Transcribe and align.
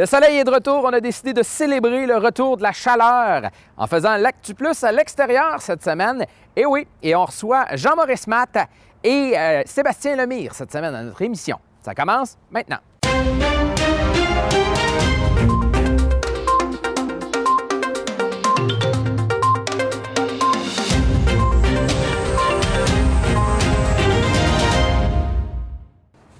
Le 0.00 0.06
soleil 0.06 0.38
est 0.38 0.44
de 0.44 0.50
retour. 0.50 0.82
On 0.84 0.94
a 0.94 1.00
décidé 1.00 1.34
de 1.34 1.42
célébrer 1.42 2.06
le 2.06 2.16
retour 2.16 2.56
de 2.56 2.62
la 2.62 2.72
chaleur 2.72 3.50
en 3.76 3.86
faisant 3.86 4.16
l'Actu 4.16 4.54
Plus 4.54 4.82
à 4.82 4.92
l'extérieur 4.92 5.60
cette 5.60 5.84
semaine. 5.84 6.24
Et 6.56 6.64
oui, 6.64 6.88
et 7.02 7.14
on 7.14 7.26
reçoit 7.26 7.66
Jean-Maurice 7.74 8.26
Matt 8.26 8.66
et 9.04 9.34
euh, 9.36 9.62
Sébastien 9.66 10.16
Lemire 10.16 10.54
cette 10.54 10.72
semaine 10.72 10.94
à 10.94 11.02
notre 11.02 11.20
émission. 11.20 11.58
Ça 11.82 11.94
commence 11.94 12.38
maintenant. 12.50 12.78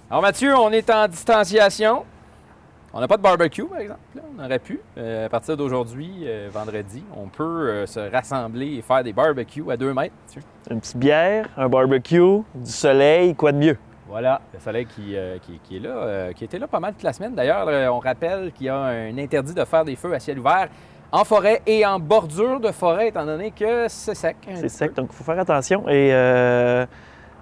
Alors 0.08 0.22
Mathieu, 0.22 0.56
on 0.56 0.70
est 0.70 0.88
en 0.88 1.06
distanciation. 1.08 2.06
On 2.92 2.98
n'a 2.98 3.06
pas 3.06 3.16
de 3.16 3.22
barbecue, 3.22 3.64
par 3.64 3.78
exemple. 3.78 4.00
On 4.36 4.44
aurait 4.44 4.58
pu. 4.58 4.80
Euh, 4.98 5.26
à 5.26 5.28
partir 5.28 5.56
d'aujourd'hui, 5.56 6.10
euh, 6.24 6.48
vendredi, 6.52 7.04
on 7.16 7.28
peut 7.28 7.44
euh, 7.44 7.86
se 7.86 8.00
rassembler 8.00 8.78
et 8.78 8.82
faire 8.82 9.04
des 9.04 9.12
barbecues 9.12 9.70
à 9.70 9.76
deux 9.76 9.94
mètres. 9.94 10.14
Une 10.68 10.80
petite 10.80 10.96
bière, 10.96 11.48
un 11.56 11.68
barbecue, 11.68 12.42
du 12.52 12.70
soleil, 12.70 13.36
quoi 13.36 13.52
de 13.52 13.58
mieux? 13.58 13.78
Voilà, 14.08 14.40
le 14.52 14.58
soleil 14.58 14.86
qui, 14.86 15.14
qui, 15.62 15.76
est 15.76 15.78
là, 15.78 16.32
qui 16.32 16.42
était 16.42 16.58
là 16.58 16.66
pas 16.66 16.80
mal 16.80 16.94
toute 16.94 17.04
la 17.04 17.12
semaine. 17.12 17.32
D'ailleurs, 17.32 17.94
on 17.94 18.00
rappelle 18.00 18.50
qu'il 18.50 18.66
y 18.66 18.68
a 18.68 18.76
un 18.76 19.16
interdit 19.16 19.54
de 19.54 19.64
faire 19.64 19.84
des 19.84 19.94
feux 19.94 20.12
à 20.12 20.18
ciel 20.18 20.40
ouvert 20.40 20.68
en 21.12 21.24
forêt 21.24 21.62
et 21.64 21.86
en 21.86 22.00
bordure 22.00 22.58
de 22.58 22.72
forêt, 22.72 23.08
étant 23.08 23.24
donné 23.24 23.52
que 23.52 23.86
c'est 23.86 24.16
sec. 24.16 24.36
C'est 24.52 24.68
sec, 24.68 24.94
donc 24.94 25.10
il 25.12 25.16
faut 25.16 25.22
faire 25.22 25.38
attention. 25.38 25.88
Et 25.88 26.10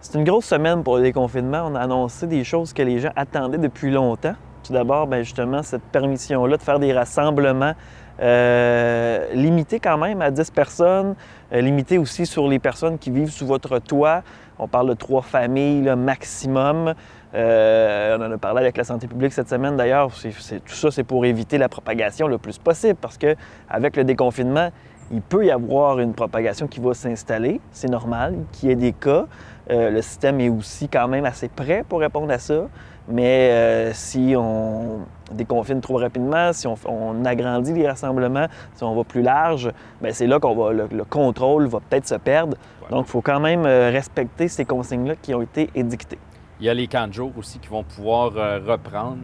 c'est 0.03 0.19
une 0.19 0.25
grosse 0.25 0.45
semaine 0.45 0.83
pour 0.85 0.99
le 0.99 1.05
déconfinement. 1.05 1.65
On 1.65 1.75
a 1.75 1.81
annoncé 1.81 2.27
des 2.27 2.45
choses 2.45 2.75
que 2.75 2.83
les 2.83 2.99
gens 2.99 3.13
attendaient 3.17 3.57
depuis 3.57 3.91
longtemps. 3.91 4.35
Tout 4.69 4.75
d'abord, 4.75 5.07
ben, 5.07 5.23
justement, 5.23 5.63
cette 5.63 5.83
permission-là 5.85 6.59
de 6.59 6.63
faire 6.63 6.79
des 6.79 6.93
rassemblements 6.93 7.73
euh, 8.21 9.33
limités 9.33 9.81
quand 9.81 9.97
même 9.97 10.21
à 10.21 10.31
10 10.31 10.51
personnes, 10.51 11.15
euh, 11.55 11.63
limités 11.63 11.97
aussi 11.97 12.27
sur 12.27 12.47
les 12.47 12.59
personnes 12.59 12.99
qui 12.99 13.11
vivent 13.11 13.31
sous 13.31 13.47
votre 13.47 13.79
toit. 13.79 14.23
On 14.59 14.69
parle 14.69 14.91
de 14.91 14.93
trois 14.93 15.23
familles 15.23 15.91
maximum. 15.97 16.93
Euh, 17.35 18.19
on 18.19 18.27
en 18.27 18.31
a 18.31 18.37
parlé 18.37 18.61
avec 18.61 18.77
la 18.77 18.85
santé 18.85 19.07
publique 19.07 19.33
cette 19.33 19.49
semaine 19.49 19.79
d'ailleurs. 19.79 20.11
tout 20.11 20.75
ça, 20.75 20.91
c'est 20.91 21.05
pour 21.05 21.25
éviter 21.25 21.57
la 21.57 21.71
propagation 21.71 22.27
le 22.27 22.37
plus 22.37 22.59
possible 22.59 22.99
parce 23.01 23.17
qu'avec 23.17 23.97
le 23.97 24.05
déconfinement, 24.05 24.69
il 25.11 25.23
peut 25.23 25.47
y 25.47 25.51
avoir 25.51 25.99
une 25.99 26.13
propagation 26.13 26.67
qui 26.67 26.81
va 26.81 26.93
s'installer. 26.93 27.63
C'est 27.71 27.89
normal 27.89 28.35
qu'il 28.53 28.69
y 28.69 28.73
ait 28.73 28.77
des 28.77 28.93
cas. 28.93 29.25
Le 29.69 30.01
système 30.03 30.41
est 30.41 30.49
aussi 30.49 30.89
quand 30.89 31.09
même 31.09 31.25
assez 31.25 31.49
prêt 31.49 31.85
pour 31.89 32.01
répondre 32.01 32.33
à 32.33 32.39
ça. 32.39 32.69
Mais 33.11 33.51
euh, 33.51 33.91
si 33.95 34.35
on 34.37 35.01
déconfine 35.33 35.81
trop 35.81 35.97
rapidement, 35.97 36.53
si 36.53 36.67
on, 36.67 37.25
agrandit 37.25 37.73
les 37.73 37.89
rassemblements, 37.89 38.47
si 38.75 38.85
on 38.85 38.95
va 38.95 39.05
plus 39.05 39.23
large, 39.23 39.71
bien 40.03 40.13
c'est 40.13 40.27
là 40.27 40.39
qu'on 40.39 40.55
va 40.55 40.73
le, 40.73 41.05
contrôle 41.05 41.67
va 41.67 41.81
peut-être 41.81 42.07
se 42.07 42.17
perdre. 42.17 42.57
Donc, 42.91 43.07
il 43.07 43.11
faut 43.11 43.23
quand 43.23 43.41
même 43.41 43.65
euh, 43.67 43.91
respecter 43.91 44.49
ces 44.49 44.65
consignes-là 44.65 45.15
qui 45.21 45.35
ont 45.35 45.43
été 45.43 45.71
édictées. 45.75 46.19
Il 46.61 46.67
y 46.67 46.69
a 46.69 46.75
les 46.75 46.87
camps 46.87 47.07
de 47.07 47.13
jour 47.13 47.33
aussi 47.39 47.59
qui 47.59 47.69
vont 47.69 47.85
pouvoir 47.85 48.33
euh, 48.37 48.59
reprendre. 48.67 49.19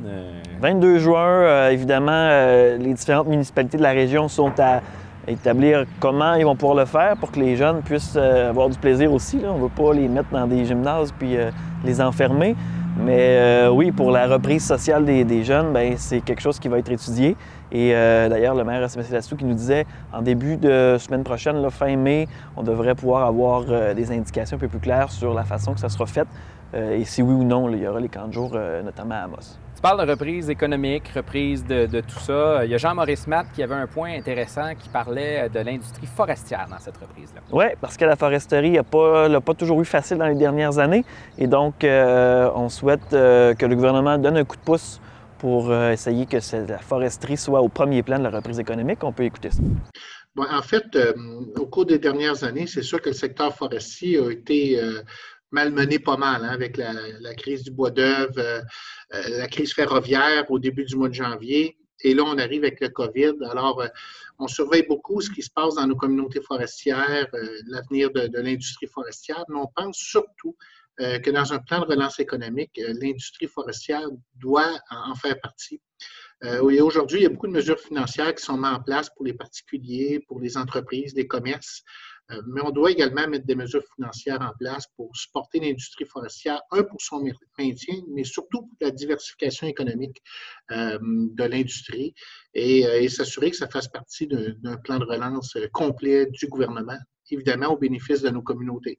22 0.61 0.99
juin, 0.99 1.69
évidemment, 1.69 2.29
les 2.79 2.95
différentes 2.95 3.27
municipalités 3.27 3.77
de 3.77 3.83
la 3.83 3.91
région 3.91 4.29
sont 4.29 4.53
à 4.59 4.81
établir 5.29 5.85
comment 6.01 6.35
ils 6.35 6.45
vont 6.45 6.57
pouvoir 6.57 6.77
le 6.79 6.85
faire 6.85 7.17
pour 7.17 7.31
que 7.31 7.41
les 7.41 7.57
jeunes 7.57 7.83
puissent 7.83 8.17
avoir 8.17 8.69
du 8.69 8.79
plaisir 8.79 9.13
aussi. 9.13 9.41
On 9.45 9.57
ne 9.57 9.63
veut 9.63 9.69
pas 9.69 9.93
les 9.93 10.09
mettre 10.09 10.31
dans 10.31 10.47
des 10.47 10.65
gymnases 10.65 11.13
puis 11.19 11.37
les 11.85 12.01
enfermer. 12.01 12.57
Mais 12.97 13.39
euh, 13.39 13.71
oui, 13.71 13.91
pour 13.91 14.11
la 14.11 14.27
reprise 14.27 14.65
sociale 14.65 15.05
des, 15.05 15.45
jeunes, 15.45 15.73
ben, 15.73 15.95
c'est 15.97 16.21
quelque 16.21 16.41
chose 16.41 16.59
qui 16.59 16.69
va 16.69 16.79
être 16.79 16.91
étudié. 16.91 17.37
Et 17.75 17.95
euh, 17.95 18.29
d'ailleurs, 18.29 18.55
le 18.55 18.65
maire 18.65 18.89
Sébastien 18.89 19.17
Lassou 19.17 19.37
qui 19.37 19.45
nous 19.45 19.55
disait 19.55 19.85
en 20.13 20.23
début 20.23 20.57
de 20.57 20.97
semaine 20.99 21.25
prochaine, 21.25 21.69
fin 21.71 21.97
mai, 21.97 22.29
on 22.57 22.63
devrait 22.63 22.95
pouvoir 22.95 23.27
avoir 23.27 23.65
euh, 23.69 23.93
des 23.93 24.13
indications 24.13 24.57
un 24.57 24.61
peu 24.61 24.69
plus 24.69 24.79
claires 24.79 25.11
sur 25.11 25.35
la 25.35 25.45
façon 25.45 25.75
que 25.75 25.81
ça 25.81 25.89
sera 25.89 26.07
fait 26.07 26.27
et 26.77 27.05
si 27.05 27.23
oui 27.23 27.33
ou 27.33 27.45
non, 27.45 27.71
il 27.71 27.79
y 27.79 27.87
aura 27.87 28.01
les 28.01 28.09
camps 28.09 28.27
de 28.27 28.33
jour, 28.33 28.59
notamment 28.83 29.15
à 29.15 29.19
Amos 29.19 29.61
parle 29.85 30.07
de 30.07 30.13
reprise 30.13 30.49
économique, 30.49 31.09
reprise 31.15 31.63
de, 31.63 32.01
tout 32.01 32.19
ça. 32.19 32.65
Il 32.65 32.71
y 32.71 32.75
a 32.75 32.79
Jean-Maurice 32.79 33.27
Matt 33.27 33.49
qui 33.55 33.63
avait 33.63 33.75
un 33.75 33.87
point 33.87 34.15
intéressant 34.17 34.75
qui 34.79 34.89
parlait 34.89 35.51
de 35.51 35.61
l'industrie 35.61 36.07
forestière 36.07 36.67
dans 36.71 36.79
cette 36.79 36.97
reprise-là. 36.97 37.43
Oui, 37.53 37.67
parce 37.83 37.99
que 37.99 38.07
la 38.07 38.17
foresterie 38.17 38.71
n'a 38.71 38.83
pas, 38.83 39.29
pas 39.43 39.53
toujours 39.53 39.83
eu 39.83 39.85
facile 39.85 40.17
dans 40.17 40.27
les 40.27 40.37
dernières 40.37 40.79
années. 40.79 41.05
Et 41.37 41.47
donc, 41.47 41.85
euh, 41.85 42.49
on 42.55 42.71
souhaite 42.71 43.13
euh, 43.13 43.53
que 43.53 43.67
le 43.67 43.75
gouvernement 43.75 44.17
donne 44.17 44.39
un 44.39 44.45
coup 44.45 44.57
de 44.57 44.63
pouce 44.63 45.03
pour 45.39 45.71
euh, 45.71 45.93
essayer 45.93 46.27
que 46.27 46.39
la 46.67 46.79
foresterie 46.79 47.37
soit 47.37 47.61
au 47.61 47.69
premier 47.69 48.03
plan 48.03 48.19
de 48.19 48.25
la 48.25 48.31
reprise 48.31 48.59
économique. 48.59 49.03
On 49.03 49.13
peut 49.13 49.25
écouter 49.25 49.51
ça. 49.51 49.63
En 50.37 50.63
fait, 50.63 50.99
au 51.57 51.67
cours 51.67 51.87
des 51.87 52.01
dernières 52.01 52.43
années, 52.43 52.67
c'est 52.67 52.83
sûr 52.83 53.01
que 53.01 53.11
le 53.11 53.15
secteur 53.15 53.55
forestier 53.55 54.19
a 54.19 54.31
été 54.31 54.81
malmené 55.55 56.01
pas 56.01 56.17
mal 56.17 56.45
hein, 56.45 56.49
avec 56.49 56.77
la, 56.77 57.35
crise 57.35 57.63
du 57.63 57.71
bois 57.71 57.91
d'œuvre, 57.91 58.39
euh, 58.39 58.61
euh, 59.15 59.39
la 59.39 59.47
crise 59.47 59.73
ferroviaire 59.73 60.51
au 60.51 60.59
début 60.59 60.85
du 60.85 60.97
mois 60.97 61.09
de 61.09 61.15
janvier. 61.15 61.79
Et 62.03 62.13
là, 62.13 62.25
on 62.27 62.37
arrive 62.39 62.65
avec 62.65 62.81
le 62.81 62.89
COVID. 62.89 63.37
Alors, 63.51 63.81
euh, 63.81 63.87
on 64.41 64.49
surveille 64.49 64.85
beaucoup 64.87 65.21
ce 65.21 65.31
qui 65.31 65.43
se 65.43 65.51
passe 65.51 65.77
dans 65.77 65.87
nos 65.87 65.95
communautés 65.95 66.43
forestières, 66.43 67.29
l'avenir 67.69 68.11
de, 68.11 68.29
l'industrie 68.35 68.89
forestière, 68.89 69.45
mais 69.49 69.61
on 69.61 69.71
pense 69.75 69.97
surtout 69.97 70.57
que 70.99 71.31
dans 71.31 71.53
un 71.53 71.59
plan 71.59 71.81
de 71.81 71.87
relance 71.87 72.21
économique, 72.21 72.81
l'industrie 73.01 73.49
forestière 73.49 74.07
doit 74.37 74.79
en 74.91 75.15
faire 75.15 75.41
partie. 75.41 75.81
aujourd'hui, 76.61 77.21
il 77.21 77.23
y 77.25 77.27
a 77.27 77.31
beaucoup 77.31 77.49
de 77.49 77.53
mesures 77.53 77.81
financières 77.81 78.35
qui 78.35 78.45
sont 78.45 78.57
mises 78.57 78.73
en 78.73 78.81
place 78.81 79.11
pour 79.11 79.25
les 79.25 79.35
particuliers, 79.35 80.21
pour 80.29 80.41
les 80.41 80.57
entreprises, 80.57 81.15
les 81.15 81.27
commerces. 81.27 81.83
Euh, 82.31 82.41
mais 82.47 82.63
on 82.63 82.71
doit 82.71 82.91
également 82.91 83.29
mettre 83.29 83.45
des 83.45 83.55
mesures 83.55 83.85
financières 83.95 84.41
en 84.41 84.53
place 84.59 84.87
pour 84.97 85.15
supporter 85.15 85.61
l'industrie 85.61 86.07
forestière, 86.07 86.61
un 86.71 86.83
pour 86.83 87.01
son 87.01 87.23
maintien, 87.59 87.97
mais 88.09 88.25
surtout 88.25 88.63
pour 88.63 88.77
la 88.81 88.91
diversification 88.91 89.67
économique 89.67 90.23
euh, 90.71 90.99
de 91.03 91.45
l'industrie 91.45 92.15
et, 92.55 92.87
euh, 92.87 93.03
et 93.03 93.09
s'assurer 93.09 93.51
que 93.51 93.57
ça 93.57 93.69
fasse 93.69 93.89
partie 93.89 94.27
d'un 94.27 94.77
plan 94.79 94.99
de 94.99 95.05
relance 95.05 95.57
complet 95.73 96.27
du 96.27 96.47
gouvernement, 96.47 96.99
évidemment 97.31 97.69
au 97.69 97.77
bénéfice 97.77 98.23
de 98.23 98.31
nos 98.31 98.43
communautés 98.43 98.99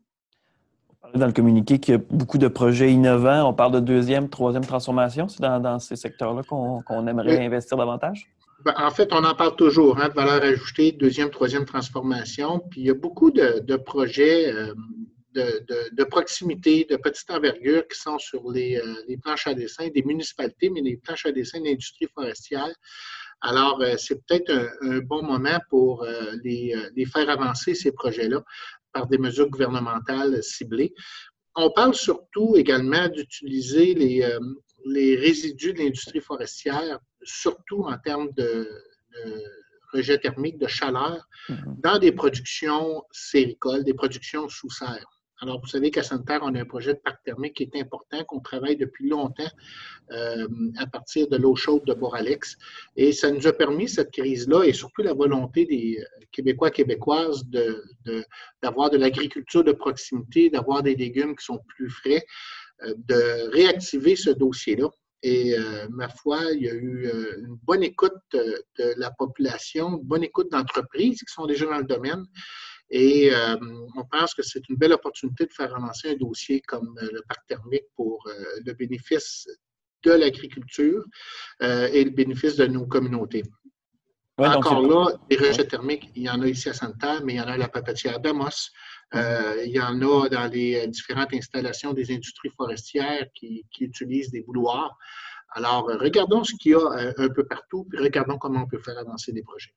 dans 1.13 1.27
le 1.27 1.33
communiqué 1.33 1.79
qu'il 1.79 1.93
y 1.93 1.97
a 1.97 2.01
beaucoup 2.09 2.37
de 2.37 2.47
projets 2.47 2.91
innovants. 2.91 3.49
On 3.49 3.53
parle 3.53 3.73
de 3.73 3.79
deuxième, 3.79 4.29
troisième 4.29 4.65
transformation. 4.65 5.27
C'est 5.27 5.41
dans, 5.41 5.79
ces 5.79 5.95
secteurs-là 5.95 6.41
qu'on 6.43 7.07
aimerait 7.07 7.45
investir 7.45 7.77
davantage? 7.77 8.27
Ben, 8.65 8.73
en 8.77 8.89
fait, 8.89 9.13
on 9.13 9.23
en 9.23 9.35
parle 9.35 9.55
toujours, 9.55 9.99
hein, 9.99 10.09
de 10.09 10.13
valeur 10.13 10.41
ajoutée, 10.41 10.91
deuxième, 10.91 11.29
troisième 11.29 11.65
transformation. 11.65 12.59
Puis 12.71 12.81
il 12.81 12.87
y 12.87 12.89
a 12.89 12.95
beaucoup 12.95 13.29
de, 13.29 13.75
projets 13.75 14.51
euh, 14.51 14.73
de, 15.35 16.03
proximité, 16.05 16.87
de 16.89 16.95
petite 16.95 17.29
envergure 17.29 17.87
qui 17.87 17.99
sont 17.99 18.17
sur 18.17 18.49
les, 18.51 18.77
euh, 18.77 19.17
planches 19.21 19.45
à 19.45 19.53
dessin 19.53 19.89
des 19.89 20.01
municipalités, 20.01 20.71
mais 20.71 20.81
les 20.81 20.97
planches 20.97 21.27
à 21.27 21.31
dessin 21.31 21.59
de 21.59 21.65
l'industrie 21.65 22.07
forestière. 22.13 22.73
Alors, 23.41 23.79
euh, 23.81 23.93
c'est 23.97 24.25
peut-être 24.25 24.51
un, 24.81 24.99
bon 24.99 25.21
moment 25.21 25.59
pour 25.69 26.03
les, 26.43 26.73
les, 26.95 27.05
faire 27.05 27.29
avancer, 27.29 27.75
ces 27.75 27.91
projets-là, 27.91 28.41
par 28.95 29.07
des 29.07 29.17
mesures 29.17 29.49
gouvernementales 29.49 30.41
ciblées. 30.41 30.93
On 31.55 31.69
parle 31.69 31.93
surtout 31.93 32.55
également 32.55 33.07
d'utiliser 33.09 33.93
les, 33.93 34.37
les 34.85 35.15
résidus 35.17 35.73
de 35.73 35.79
l'industrie 35.79 36.21
forestière 36.21 36.99
surtout 37.23 37.83
en 37.83 37.97
termes 37.97 38.31
de, 38.37 38.69
rejet 39.93 40.19
thermique, 40.19 40.57
de 40.57 40.67
chaleur, 40.67 41.27
mhm. 41.49 41.75
dans 41.83 41.99
des 41.99 42.11
productions 42.11 43.03
séricoles, 43.11 43.83
des 43.83 43.93
productions 43.93 44.47
sous 44.49 44.69
serre. 44.69 45.09
Alors, 45.41 45.59
vous 45.59 45.67
savez 45.67 45.91
qu'à 45.91 46.01
Sainte-Terre, 46.01 46.39
on 46.43 46.55
a 46.55 46.61
un 46.61 46.65
projet 46.65 46.93
de 46.93 46.99
parc 46.99 47.21
thermique 47.23 47.55
qui 47.55 47.63
est 47.63 47.75
important, 47.75 48.23
qu'on 48.23 48.39
travaille 48.39 48.77
depuis 48.77 49.09
longtemps 49.09 49.49
euh, 50.11 50.47
à 50.77 50.87
partir 50.87 51.27
de 51.27 51.35
l'eau 51.35 51.55
chaude 51.55 51.83
de 51.85 51.93
Boralex. 51.93 52.57
Et 52.95 53.11
ça 53.11 53.29
nous 53.31 53.45
a 53.45 53.51
permis, 53.51 53.89
cette 53.89 54.11
crise-là, 54.11 54.63
et 54.63 54.71
surtout 54.71 55.01
la 55.01 55.13
volonté 55.13 55.65
des 55.65 55.99
euh, 55.99 56.25
Québécois, 56.31 56.71
Québécoises, 56.71 57.43
d'avoir 58.61 58.89
de, 58.89 58.97
de 58.97 59.01
l'agriculture 59.01 59.63
de 59.65 59.73
proximité, 59.73 60.49
d'avoir 60.49 60.83
des 60.83 60.95
légumes 60.95 61.35
qui 61.35 61.43
sont 61.43 61.59
plus 61.67 61.89
frais, 61.89 62.25
euh, 62.83 62.93
de 62.97 63.51
réactiver 63.51 64.15
ce 64.15 64.29
dossier-là. 64.29 64.89
Et 65.27 65.55
ma 65.89 66.07
foi, 66.07 66.39
il 66.53 66.61
y 66.61 66.69
a 66.69 66.73
eu 66.75 67.09
une 67.39 67.57
bonne 67.63 67.81
écoute 67.81 68.13
de, 68.31 68.93
la 68.97 69.09
population, 69.09 69.97
une 69.97 70.03
bonne 70.03 70.23
écoute 70.23 70.51
d'entreprises 70.51 71.17
qui 71.17 71.33
sont 71.33 71.47
déjà 71.47 71.65
dans 71.65 71.79
le 71.79 71.85
domaine. 71.85 72.23
Et 72.89 73.33
euh, 73.33 73.57
on 73.95 74.05
pense 74.05 74.33
que 74.33 74.43
c'est 74.43 74.67
une 74.69 74.75
belle 74.75 74.93
opportunité 74.93 75.45
de 75.45 75.53
faire 75.53 75.75
avancer 75.75 76.11
un 76.11 76.15
dossier 76.15 76.61
comme 76.61 76.97
le 77.01 77.21
parc 77.27 77.45
thermique 77.47 77.85
pour 77.95 78.27
le 78.63 78.73
bénéfice 78.73 79.47
de 80.03 80.11
l'agriculture 80.11 81.03
et 81.61 82.03
le 82.03 82.11
bénéfice 82.11 82.55
de 82.57 82.67
nos 82.67 82.85
communautés. 82.85 83.43
Encore 84.37 84.81
là, 84.81 85.17
des 85.29 85.37
rejets 85.37 85.65
thermiques, 85.65 86.11
il 86.15 86.23
y 86.23 86.29
en 86.29 86.41
a 86.41 86.47
ici 86.47 86.69
à 86.69 86.73
Santa, 86.73 87.21
mais 87.21 87.33
il 87.33 87.37
y 87.37 87.41
en 87.41 87.47
a 87.47 87.53
à 87.53 87.57
la 87.57 87.69
papetière 87.69 88.19
d'Amos. 88.19 88.69
il 89.13 89.71
y 89.71 89.79
en 89.79 89.99
a 90.01 90.29
dans 90.29 90.51
les 90.51 90.87
différentes 90.87 91.33
installations 91.33 91.93
des 91.93 92.13
industries 92.13 92.51
forestières 92.55 93.27
qui, 93.33 93.65
qui 93.71 93.85
utilisent 93.85 94.29
des 94.29 94.41
bouloirs. 94.41 94.95
Alors, 95.55 95.85
regardons 95.85 96.43
ce 96.43 96.53
qu'il 96.55 96.73
y 96.73 96.75
a 96.75 97.13
un 97.17 97.29
peu 97.29 97.45
partout, 97.47 97.85
puis 97.89 97.97
regardons 97.97 98.37
comment 98.37 98.63
on 98.63 98.67
peut 98.67 98.79
faire 98.79 98.97
avancer 98.97 99.31
des 99.31 99.41
projets. 99.41 99.73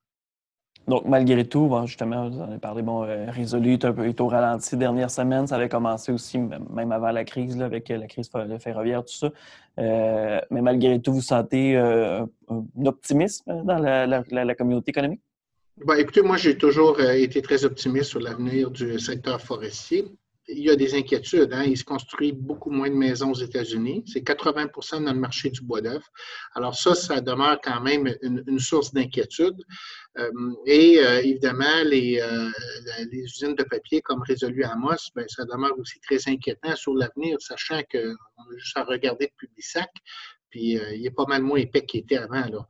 Donc, 0.89 1.05
malgré 1.05 1.45
tout, 1.45 1.71
justement, 1.85 2.31
vous 2.31 2.41
en 2.41 2.49
avez 2.49 2.59
parlé, 2.59 2.81
bon, 2.81 3.05
euh, 3.05 3.27
Résolu 3.31 3.75
est 3.75 3.85
un 3.85 3.93
peu 3.93 4.11
au 4.19 4.27
ralenti 4.27 4.75
dernière 4.75 5.11
semaine. 5.11 5.47
Ça 5.47 5.57
avait 5.57 5.69
commencé 5.69 6.11
aussi, 6.11 6.39
même 6.39 6.93
avant 6.93 7.11
la 7.11 7.25
crise, 7.25 7.61
avec 7.61 7.91
la 7.91 8.07
crise 8.07 8.31
ferroviaire, 8.59 9.05
tout 9.05 9.13
ça. 9.13 9.31
Euh, 9.79 10.41
mais 10.51 10.63
malgré 10.63 10.99
tout, 10.99 11.13
vous 11.13 11.21
sentez 11.21 11.77
euh, 11.77 12.25
un 12.49 12.87
optimisme 12.87 13.65
dans 13.65 13.79
la, 13.79 14.55
communauté 14.55 14.91
économique? 14.91 15.21
Ben, 15.85 15.97
écoutez, 15.97 16.23
moi, 16.23 16.39
j'ai 16.39 16.57
toujours 16.57 16.99
été 17.01 17.43
très 17.43 17.67
optimiste 17.67 18.11
sur 18.11 18.21
l'avenir 18.21 18.71
du 18.71 18.99
secteur 18.99 19.43
forestier 19.43 20.07
il 20.49 20.65
y 20.65 20.71
a 20.71 20.77
des 20.77 20.95
inquiétudes. 20.95 21.53
Hein. 21.53 21.65
Il 21.65 21.77
se 21.77 21.85
construit 21.85 22.33
beaucoup 22.33 22.71
moins 22.71 22.89
de 22.89 22.95
maisons 22.95 23.31
aux 23.31 23.41
États-Unis. 23.41 24.03
C'est 24.07 24.21
80% 24.21 25.05
dans 25.05 25.13
le 25.13 25.19
marché 25.19 25.51
du 25.51 25.61
bois 25.61 25.81
d'œuvre. 25.81 26.07
Alors 26.55 26.75
ça, 26.75 26.95
ça 26.95 27.21
demeure 27.21 27.61
quand 27.63 27.81
même 27.81 28.15
une, 28.23 28.59
source 28.59 28.93
d'inquiétude. 28.93 29.63
Euh, 30.19 30.31
et 30.67 30.99
euh, 30.99 31.21
évidemment, 31.21 31.83
les, 31.85 32.21
euh, 32.21 32.51
les, 33.13 33.21
usines 33.21 33.55
de 33.55 33.63
papier 33.63 34.01
comme 34.01 34.23
Résolu 34.23 34.65
Amos, 34.65 35.11
bien, 35.15 35.27
ça 35.29 35.45
demeure 35.45 35.79
aussi 35.79 36.01
très 36.01 36.29
inquiétant 36.29 36.75
sur 36.77 36.95
l'avenir, 36.95 37.37
sachant 37.41 37.83
qu'on 37.93 37.99
a 37.99 38.57
juste 38.57 38.77
à 38.77 38.85
regarder 38.85 39.33
Publisac, 39.37 39.91
puis 40.51 40.79
il 40.95 41.07
est 41.07 41.15
pas 41.15 41.27
mal 41.27 41.43
moins 41.43 41.59
épais 41.59 41.85
qu'il 41.85 42.01
était 42.01 42.17
avant. 42.17 42.47
Là. 42.47 42.67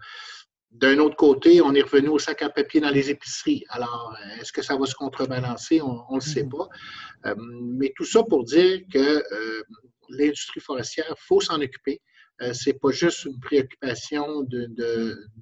D'un 0.70 0.98
autre 0.98 1.16
côté, 1.16 1.62
on 1.62 1.74
est 1.74 1.82
revenu 1.82 2.08
au 2.08 2.18
sac 2.18 2.42
à 2.42 2.50
papier 2.50 2.80
dans 2.80 2.90
les 2.90 3.10
épiceries. 3.10 3.64
Alors, 3.70 4.14
est-ce 4.40 4.52
que 4.52 4.62
ça 4.62 4.76
va 4.76 4.84
se 4.84 4.94
contrebalancer? 4.94 5.80
On 5.80 6.04
ne 6.10 6.16
le 6.16 6.20
sait 6.20 6.42
mm-hmm. 6.42 6.68
pas. 7.24 7.30
Euh, 7.30 7.34
mais 7.38 7.92
tout 7.96 8.04
ça 8.04 8.22
pour 8.22 8.44
dire 8.44 8.80
que 8.92 8.98
euh, 8.98 9.62
l'industrie 10.10 10.60
forestière, 10.60 11.06
il 11.08 11.14
faut 11.16 11.40
s'en 11.40 11.60
occuper. 11.60 12.00
Euh, 12.42 12.52
c'est 12.52 12.74
pas 12.74 12.90
juste 12.90 13.24
une 13.24 13.38
préoccupation 13.40 14.42
de, 14.42 14.68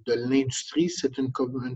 l'industrie, 0.06 0.88
c'est 0.88 1.18
une, 1.18 1.30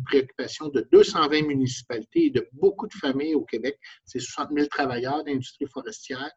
préoccupation 0.04 0.68
de 0.68 0.86
220 0.92 1.42
municipalités 1.46 2.26
et 2.26 2.30
de 2.30 2.46
beaucoup 2.52 2.86
de 2.86 2.94
familles 2.94 3.34
au 3.34 3.44
Québec. 3.44 3.78
C'est 4.04 4.20
60 4.20 4.50
000 4.54 4.66
travailleurs 4.68 5.24
d'industrie 5.24 5.66
forestière. 5.66 6.30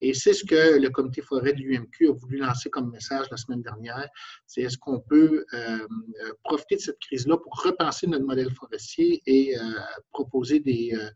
Et 0.00 0.12
c'est 0.14 0.32
ce 0.34 0.44
que 0.44 0.78
le 0.78 0.90
comité 0.90 1.22
forêt 1.22 1.52
de 1.52 1.60
l'UMQ 1.60 2.08
a 2.08 2.12
voulu 2.12 2.38
lancer 2.38 2.68
comme 2.70 2.90
message 2.90 3.26
la 3.30 3.36
semaine 3.36 3.62
dernière. 3.62 4.08
C'est 4.46 4.62
est-ce 4.62 4.78
qu'on 4.78 5.00
peut 5.00 5.44
euh, 5.54 5.86
profiter 6.42 6.76
de 6.76 6.80
cette 6.80 6.98
crise-là 6.98 7.36
pour 7.38 7.52
repenser 7.62 8.06
notre 8.06 8.24
modèle 8.24 8.52
forestier 8.54 9.22
et 9.26 9.56
euh, 9.58 9.62
proposer 10.10 10.62
euh, 10.66 11.10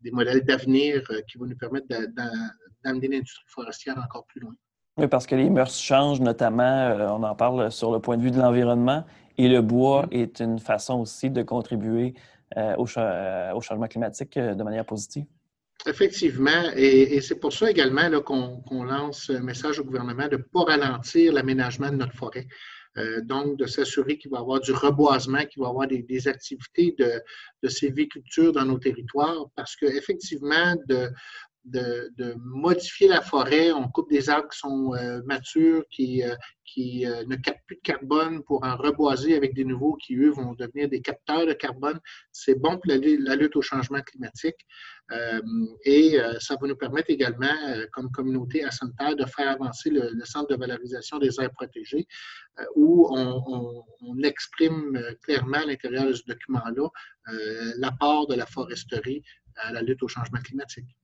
des 0.00 0.10
modèles 0.10 0.44
d'avenir 0.44 1.06
qui 1.28 1.38
vont 1.38 1.46
nous 1.46 1.56
permettre 1.56 1.86
d'amener 1.86 3.08
l'industrie 3.08 3.44
forestière 3.48 3.98
encore 3.98 4.26
plus 4.26 4.40
loin? 4.40 4.54
Oui, 4.96 5.08
parce 5.08 5.26
que 5.26 5.34
les 5.34 5.50
mœurs 5.50 5.76
changent, 5.76 6.20
notamment, 6.20 6.62
euh, 6.62 7.08
on 7.08 7.24
en 7.24 7.34
parle 7.34 7.72
sur 7.72 7.90
le 7.90 7.98
point 7.98 8.16
de 8.16 8.22
vue 8.22 8.30
de 8.30 8.38
l'environnement, 8.38 9.04
et 9.38 9.48
le 9.48 9.60
bois 9.60 10.06
mm-hmm. 10.06 10.22
est 10.22 10.40
une 10.40 10.58
façon 10.60 11.00
aussi 11.00 11.30
de 11.30 11.42
contribuer 11.42 12.14
euh, 12.56 12.76
euh, 12.98 13.52
au, 13.52 13.60
changement 13.60 13.88
climatique 13.88 14.38
de 14.38 14.62
manière 14.62 14.84
positive. 14.84 15.24
Effectivement, 15.86 16.70
et, 16.76 17.20
c'est 17.20 17.40
pour 17.40 17.52
ça 17.52 17.68
également 17.68 18.08
qu'on 18.20 18.84
lance 18.84 19.30
un 19.30 19.40
message 19.40 19.80
au 19.80 19.84
gouvernement 19.84 20.28
de 20.28 20.36
ne 20.36 20.42
pas 20.42 20.62
ralentir 20.62 21.32
l'aménagement 21.32 21.90
de 21.90 21.96
notre 21.96 22.14
forêt. 22.14 22.46
donc, 23.22 23.58
de 23.58 23.66
s'assurer 23.66 24.16
qu'il 24.16 24.30
va 24.30 24.38
y 24.38 24.40
avoir 24.40 24.60
du 24.60 24.70
reboisement, 24.72 25.44
qu'il 25.46 25.60
va 25.60 25.66
y 25.66 25.70
avoir 25.70 25.88
des, 25.88 26.28
activités 26.28 26.94
de, 26.96 27.20
de 27.64 27.68
sylviculture 27.68 28.52
dans 28.52 28.64
nos 28.64 28.78
territoires, 28.78 29.46
parce 29.56 29.74
qu'effectivement, 29.74 30.76
de, 30.88 31.10
de, 31.64 32.34
modifier 32.38 33.08
la 33.08 33.20
forêt. 33.20 33.72
On 33.72 33.88
coupe 33.88 34.10
des 34.10 34.28
arbres 34.28 34.48
qui 34.48 34.58
sont 34.58 34.94
euh, 34.94 35.22
matures, 35.24 35.84
qui, 35.90 36.22
euh, 36.22 36.34
qui 36.64 37.06
euh, 37.06 37.24
ne 37.26 37.36
captent 37.36 37.64
plus 37.66 37.76
de 37.76 37.80
carbone 37.82 38.42
pour 38.44 38.64
en 38.64 38.76
reboiser 38.76 39.36
avec 39.36 39.54
des 39.54 39.64
nouveaux 39.64 39.94
qui, 39.96 40.16
eux, 40.16 40.30
vont 40.30 40.54
devenir 40.54 40.88
des 40.88 41.00
capteurs 41.00 41.46
de 41.46 41.52
carbone. 41.52 41.98
C'est 42.32 42.54
bon 42.54 42.78
pour 42.78 42.86
la, 42.86 42.96
lutte 43.36 43.56
au 43.56 43.62
changement 43.62 44.00
climatique. 44.02 44.66
et 45.84 46.18
ça 46.40 46.56
va 46.60 46.66
nous 46.66 46.76
permettre 46.76 47.10
également, 47.10 47.56
comme 47.92 48.10
communauté 48.10 48.64
à 48.64 48.70
Terre, 48.98 49.16
de 49.16 49.24
faire 49.26 49.50
avancer 49.50 49.90
le, 49.90 50.24
centre 50.24 50.48
de 50.48 50.56
valorisation 50.56 51.18
des 51.18 51.40
aires 51.40 51.52
protégées, 51.52 52.06
où 52.74 53.08
on, 53.10 53.84
on, 54.00 54.22
exprime 54.22 54.98
clairement 55.22 55.58
à 55.58 55.66
l'intérieur 55.66 56.06
de 56.06 56.14
ce 56.14 56.22
document-là 56.26 56.88
l'apport 57.76 58.26
de 58.26 58.34
la 58.34 58.46
foresterie 58.46 59.22
à 59.56 59.72
la 59.72 59.82
lutte 59.82 60.02
au 60.02 60.08
changement 60.08 60.40
climatique. 60.40 60.96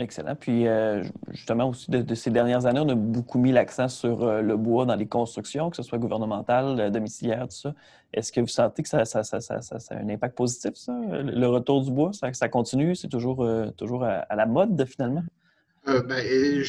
Excellent. 0.00 0.34
Puis, 0.34 0.66
euh, 0.66 1.04
justement, 1.30 1.68
aussi, 1.68 1.90
de, 1.90 2.14
ces 2.14 2.30
dernières 2.30 2.64
années, 2.64 2.80
on 2.80 2.88
a 2.88 2.94
beaucoup 2.94 3.38
mis 3.38 3.52
l'accent 3.52 3.88
sur 3.88 4.22
euh, 4.22 4.40
le 4.40 4.56
bois 4.56 4.86
dans 4.86 4.94
les 4.94 5.06
constructions, 5.06 5.68
que 5.68 5.76
ce 5.76 5.82
soit 5.82 5.98
gouvernemental, 5.98 6.80
euh, 6.80 6.90
domiciliaire, 6.90 7.46
tout 7.48 7.56
ça. 7.56 7.74
Est-ce 8.14 8.32
que 8.32 8.40
vous 8.40 8.46
sentez 8.46 8.82
que 8.82 8.88
ça, 8.88 9.02
a 9.02 9.94
un 9.94 10.08
impact 10.08 10.36
positif, 10.36 10.72
ça? 10.74 10.98
Le 11.12 11.46
retour 11.46 11.82
du 11.82 11.90
bois, 11.92 12.12
ça, 12.12 12.48
continue? 12.48 12.96
C'est 12.96 13.08
toujours, 13.08 13.46
toujours 13.76 14.04
à, 14.04 14.34
la 14.34 14.46
mode, 14.46 14.84
finalement? 14.86 15.22
Euh, 15.90 16.02
ben, 16.02 16.62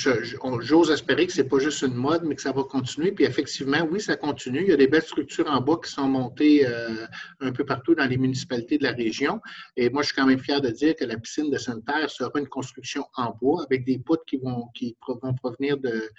J'ose 0.62 0.90
espérer 0.90 1.28
que 1.28 1.34
ce 1.34 1.42
n'est 1.42 1.48
pas 1.48 1.60
juste 1.60 1.82
une 1.84 1.94
mode, 1.94 2.24
mais 2.24 2.36
que 2.36 2.42
ça 2.42 2.52
va 2.52 2.64
continuer. 2.64 3.12
Puis 3.12 3.26
effectivement, 3.26 3.88
oui, 3.90 4.02
ça 4.02 4.16
continue. 4.16 4.62
Il 4.62 4.70
y 4.70 4.74
a 4.74 4.78
des 4.78 4.88
belles 4.88 5.04
structures 5.04 5.48
en 5.50 5.62
bois 5.62 5.80
qui 5.80 5.92
sont 5.92 6.08
montées 6.08 6.66
euh, 6.66 7.06
un 7.40 7.52
peu 7.52 7.64
partout 7.64 7.94
dans 7.94 8.06
les 8.06 8.18
municipalités 8.18 8.78
de 8.78 8.84
la 8.84 8.92
région. 8.92 9.40
Et 9.78 9.90
moi, 9.90 10.02
je 10.02 10.08
suis 10.08 10.16
quand 10.16 10.26
même 10.26 10.40
fier 10.40 10.60
de 10.62 10.70
dire 10.70 10.96
que 10.96 11.06
la 11.06 11.18
piscine 11.18 11.52
de 11.52 11.58
Sainte-Terre 11.58 12.10
sera 12.10 12.32
une 12.40 12.48
construction 12.48 13.06
en 13.16 13.36
bois 13.40 13.64
avec 13.64 13.86
des 13.86 14.00
poutres 14.00 14.26
qui 14.26 14.38
vont, 14.38 14.68
qui 14.74 14.98
vont 15.08 15.34
provenir 15.36 15.78
de 15.78 16.10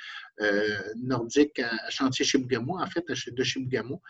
euh, 0.41 0.79
Nordique 0.97 1.59
à, 1.59 1.91
Chantier 1.91 2.25
Chibougamau, 2.25 2.79
en 2.79 2.87
fait, 2.87 3.05
de 3.09 3.45
Chibougamau. 3.45 4.01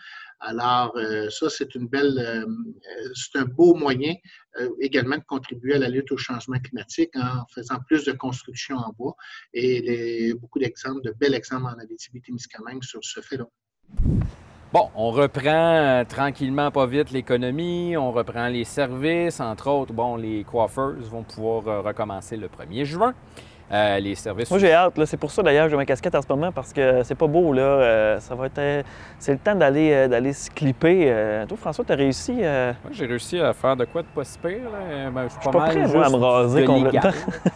Alors, 0.45 0.91
euh, 0.97 1.29
ça, 1.29 1.49
c'est 1.49 1.73
une 1.73 1.87
belle, 1.87 2.19
euh, 2.19 2.45
c'est 3.15 3.39
un 3.39 3.45
beau 3.45 3.75
moyen 3.75 4.13
euh, 4.59 4.67
également 4.81 5.15
de 5.15 5.23
contribuer 5.25 5.75
à 5.75 5.79
la 5.79 5.87
lutte 5.87 6.11
au 6.11 6.17
changement 6.17 6.59
climatique 6.59 7.11
en 7.15 7.45
faisant 7.53 7.77
plus 7.87 8.03
de 8.03 8.11
construction 8.11 8.75
en 8.75 8.91
bois 8.91 9.15
et 9.53 10.33
beaucoup 10.33 10.59
d'exemples, 10.59 11.01
de 11.01 11.13
bels 11.17 11.33
exemples 11.33 11.67
en 11.67 11.81
Abitibi-Témiscamingue 11.81 12.83
sur 12.83 12.99
ce 13.03 13.21
fait-là. 13.21 13.45
Bon, 14.73 14.89
on 14.95 15.11
reprend 15.11 16.03
tranquillement, 16.09 16.71
pas 16.71 16.87
vite, 16.87 17.11
l'économie, 17.11 17.95
on 17.95 18.11
reprend 18.11 18.47
les 18.47 18.65
services, 18.65 19.39
entre 19.39 19.69
autres, 19.69 19.93
bon, 19.93 20.17
les 20.17 20.43
coiffeurs 20.43 20.95
vont 20.99 21.23
pouvoir 21.23 21.85
recommencer 21.85 22.35
le 22.35 22.47
1er 22.47 22.83
juin. 22.83 23.13
Euh, 23.73 23.99
les 23.99 24.13
services. 24.13 24.51
Moi, 24.51 24.59
j'ai 24.59 24.71
hâte. 24.71 24.93
C'est 25.05 25.17
pour 25.17 25.31
ça, 25.31 25.41
d'ailleurs, 25.41 25.67
j'ai 25.67 25.75
ma 25.75 25.85
casquette 25.85 26.13
en 26.13 26.21
ce 26.21 26.27
moment 26.29 26.51
parce 26.51 26.71
que 26.71 27.01
c'est 27.03 27.15
pas 27.15 27.25
beau. 27.25 27.53
là. 27.53 27.61
Euh, 27.61 28.19
ça 28.19 28.35
va 28.35 28.45
être... 28.45 28.59
Euh, 28.59 28.83
c'est 29.17 29.31
le 29.31 29.39
temps 29.39 29.55
d'aller, 29.55 30.07
d'aller 30.07 30.31
se 30.31 30.51
clipper. 30.51 31.43
toi, 31.47 31.57
François, 31.57 31.83
tu 31.83 31.91
as 31.91 31.95
réussi... 31.95 32.33
Moi, 32.33 32.91
j'ai 32.91 33.07
réussi 33.07 33.39
à 33.39 33.51
faire 33.53 33.75
de 33.75 33.85
quoi 33.85 34.03
de 34.03 34.07
pas 34.07 34.23
si 34.23 34.37
pire. 34.37 34.69
Ben, 35.11 35.23
je 35.23 35.29
suis 35.29 35.51
pas, 35.51 35.59
mal 35.59 35.87
prêt, 35.87 36.03
à 36.03 36.09
me 36.09 36.15
raser 36.17 36.65
complètement. 36.65 37.11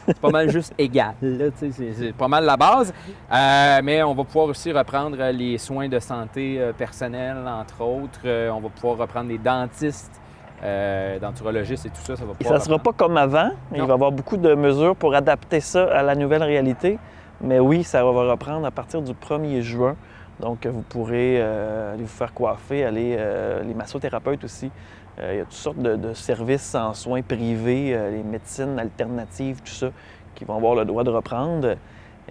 c'est 0.07 0.19
pas 0.19 0.29
mal 0.29 0.49
juste 0.49 0.73
égal. 0.77 1.13
C'est 1.51 2.13
pas 2.13 2.27
mal 2.27 2.45
la 2.45 2.57
base. 2.57 2.91
mais 3.83 4.01
on 4.01 4.15
va 4.15 4.23
pouvoir 4.23 4.47
aussi 4.47 4.71
reprendre 4.71 5.17
les 5.31 5.59
soins 5.59 5.87
de 5.87 5.99
santé 5.99 6.59
personnels, 6.77 7.45
entre 7.47 7.83
autres. 7.83 8.21
on 8.25 8.59
va 8.59 8.69
pouvoir 8.69 8.97
reprendre 8.97 9.29
les 9.29 9.37
dentistes 9.37 10.19
euh, 10.63 11.17
et 11.17 11.19
tout 11.19 12.01
ça, 12.03 12.15
ça 12.15 12.25
va 12.25 12.33
pas. 12.33 12.45
Ça 12.47 12.55
ne 12.55 12.59
sera 12.59 12.79
pas 12.79 12.93
comme 12.93 13.17
avant. 13.17 13.51
Il 13.73 13.81
va 13.81 13.87
y 13.87 13.91
avoir 13.91 14.11
beaucoup 14.11 14.37
de 14.37 14.55
mesures 14.55 14.95
pour 14.95 15.13
adapter 15.13 15.59
ça 15.59 15.85
à 15.85 16.01
la 16.03 16.15
nouvelle 16.15 16.43
réalité. 16.43 16.97
Mais 17.41 17.59
oui, 17.59 17.83
ça 17.83 18.03
va 18.03 18.09
reprendre 18.31 18.65
à 18.65 18.71
partir 18.71 19.01
du 19.01 19.13
1er 19.13 19.61
juin. 19.61 19.95
Donc, 20.39 20.65
vous 20.65 20.81
pourrez 20.81 21.37
euh, 21.39 21.93
aller 21.93 22.03
vous 22.03 22.09
faire 22.09 22.33
coiffer, 22.33 22.83
aller 22.83 23.15
euh, 23.17 23.63
les 23.63 23.73
massothérapeutes 23.73 24.43
aussi. 24.43 24.71
il 25.19 25.37
y 25.37 25.39
a 25.39 25.43
toutes 25.43 25.53
sortes 25.53 25.79
de, 25.79 26.13
services 26.13 26.73
en 26.75 26.93
soins 26.93 27.21
privés, 27.21 27.97
les 28.11 28.23
médecines 28.23 28.77
alternatives, 28.79 29.61
tout 29.63 29.73
ça, 29.73 29.89
qui 30.35 30.45
vont 30.45 30.55
avoir 30.55 30.75
le 30.75 30.85
droit 30.85 31.03
de 31.03 31.09
reprendre. 31.09 31.75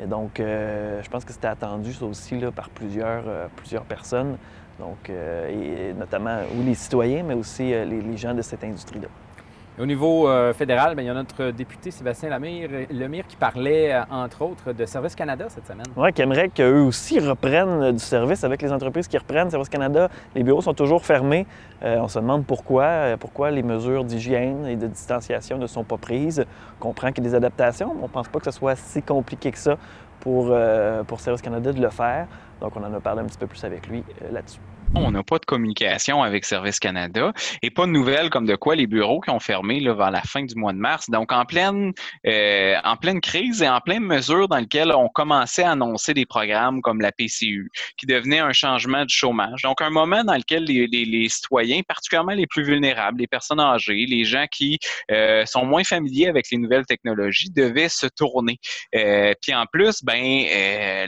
Et 0.01 0.07
donc, 0.07 0.35
je 0.39 1.09
pense 1.11 1.25
que 1.25 1.33
c'était 1.33 1.49
attendu, 1.49 1.93
ça 1.93 2.05
aussi, 2.05 2.39
là, 2.39 2.53
par 2.53 2.69
plusieurs, 2.69 3.25
plusieurs 3.57 3.85
personnes. 3.85 4.37
Donc, 4.79 5.09
euh, 5.09 5.91
et 5.91 5.95
notamment 5.95 6.39
ou 6.57 6.63
les 6.65 6.75
citoyens, 6.75 7.23
mais 7.23 7.35
aussi 7.35 7.73
euh, 7.73 7.85
les, 7.85 8.17
gens 8.17 8.35
de 8.35 8.43
cette 8.43 8.63
industrie-là. 8.63 9.09
Au 9.79 9.85
niveau 9.85 10.27
euh, 10.27 10.55
fédéral, 10.55 10.95
bien, 10.95 11.05
il 11.05 11.07
y 11.07 11.11
a 11.11 11.15
notre 11.15 11.51
député 11.51 11.91
Sébastien 11.91 12.31
Lemire, 12.31 12.69
Lemire 12.91 13.27
qui 13.27 13.37
parlait, 13.37 13.95
entre 14.11 14.43
autres, 14.43 14.73
de 14.73 14.87
Service 14.87 15.15
Canada 15.15 15.47
cette 15.51 15.67
semaine. 15.67 15.87
Oui, 15.97 16.13
qui 16.15 16.23
aimerait 16.23 16.49
qu'eux 16.49 16.81
aussi 16.81 17.19
reprennent 17.21 17.93
du 17.93 17.99
service 17.99 18.43
avec 18.43 18.63
les 18.63 18.73
entreprises 18.73 19.07
qui 19.07 19.19
reprennent 19.19 19.51
Service 19.51 19.69
Canada. 19.69 20.09
Les 20.35 20.43
bureaux 20.43 20.63
sont 20.63 20.73
toujours 20.73 21.05
fermés. 21.05 21.47
on 21.83 22.09
se 22.09 22.19
demande 22.19 22.47
pourquoi, 22.47 23.19
pourquoi 23.21 23.51
les 23.51 23.63
mesures 23.63 24.05
d'hygiène 24.05 24.67
et 24.67 24.77
de 24.77 24.87
distanciation 24.87 25.59
ne 25.59 25.67
sont 25.67 25.85
pas 25.85 25.99
prises. 25.99 26.47
On 26.81 26.83
comprend 26.83 27.13
qu'il 27.13 27.23
y 27.23 27.27
a 27.27 27.31
des 27.31 27.37
adaptations, 27.37 27.93
mais 27.95 28.01
on 28.01 28.09
ne 28.09 28.13
pense 28.13 28.29
pas 28.29 28.39
que 28.39 28.47
ce 28.47 28.59
soit 28.59 28.77
si 28.77 29.03
compliqué 29.03 29.53
que 29.53 29.59
ça 29.59 29.77
pour, 30.21 30.57
pour 31.07 31.21
Service 31.21 31.43
Canada 31.43 31.71
de 31.71 31.83
le 31.83 31.91
faire. 31.91 32.29
Donc, 32.61 32.77
on 32.77 32.85
en 32.85 32.93
a 32.93 33.01
parlé 33.01 33.23
un 33.23 33.27
petit 33.27 33.39
peu 33.39 33.47
plus 33.49 33.63
avec 33.65 33.87
lui 33.89 34.05
euh, 34.23 34.31
là-dessus. 34.31 34.61
On 34.95 35.11
n'a 35.11 35.23
pas 35.23 35.39
de 35.39 35.45
communication 35.45 36.23
avec 36.23 36.45
Service 36.45 36.79
Canada 36.79 37.33
et 37.63 37.71
pas 37.71 37.87
de 37.87 37.91
nouvelles 37.91 38.31
comme 38.31 38.47
de 38.47 38.55
quoi 38.55 38.77
les 38.77 38.87
bureaux 38.87 39.21
qui 39.21 39.31
ont 39.31 39.41
fermé 39.41 39.81
là, 39.81 39.95
vers 39.95 40.11
la 40.11 40.23
fin 40.23 40.45
du 40.45 40.55
mois 40.55 40.73
de 40.73 40.79
mars. 40.79 41.11
Donc, 41.11 41.33
en 41.33 41.45
pleine, 41.45 41.93
euh, 42.27 42.77
en 42.85 42.97
pleine 42.97 43.21
crise 43.21 43.63
et 43.63 43.69
en 43.69 43.81
pleine 43.81 44.05
mesure 44.05 44.49
dans 44.49 44.59
laquelle 44.59 44.93
on 44.93 45.09
commençait 45.09 45.65
à 45.65 45.73
annoncer 45.73 46.15
des 46.15 46.25
programmes 46.25 46.81
comme 46.83 47.01
la 47.01 47.13
PCU, 47.13 47.71
qui 47.99 48.07
devenait 48.07 48.39
un 48.39 48.53
changement 48.53 49.05
du 49.05 49.15
chômage. 49.15 49.63
Donc, 49.63 49.81
un 49.81 49.91
moment 49.91 50.25
dans 50.25 50.37
lequel 50.37 50.65
les, 50.65 50.87
les, 50.87 51.29
citoyens, 51.29 51.81
particulièrement 51.87 52.33
les 52.33 52.47
plus 52.47 52.63
vulnérables, 52.63 53.19
les 53.19 53.27
personnes 53.27 53.61
âgées, 53.61 54.07
les 54.09 54.25
gens 54.25 54.47
qui 54.51 54.79
euh, 55.11 55.45
sont 55.47 55.67
moins 55.67 55.85
familiers 55.85 56.29
avec 56.29 56.47
les 56.51 56.59
nouvelles 56.59 56.87
technologies, 56.87 57.51
devaient 57.51 57.89
se 57.89 58.07
tourner. 58.07 58.59
Euh, 58.95 59.35
puis 59.43 59.55
en 59.55 59.67
plus, 59.67 60.03
ben, 60.05 60.45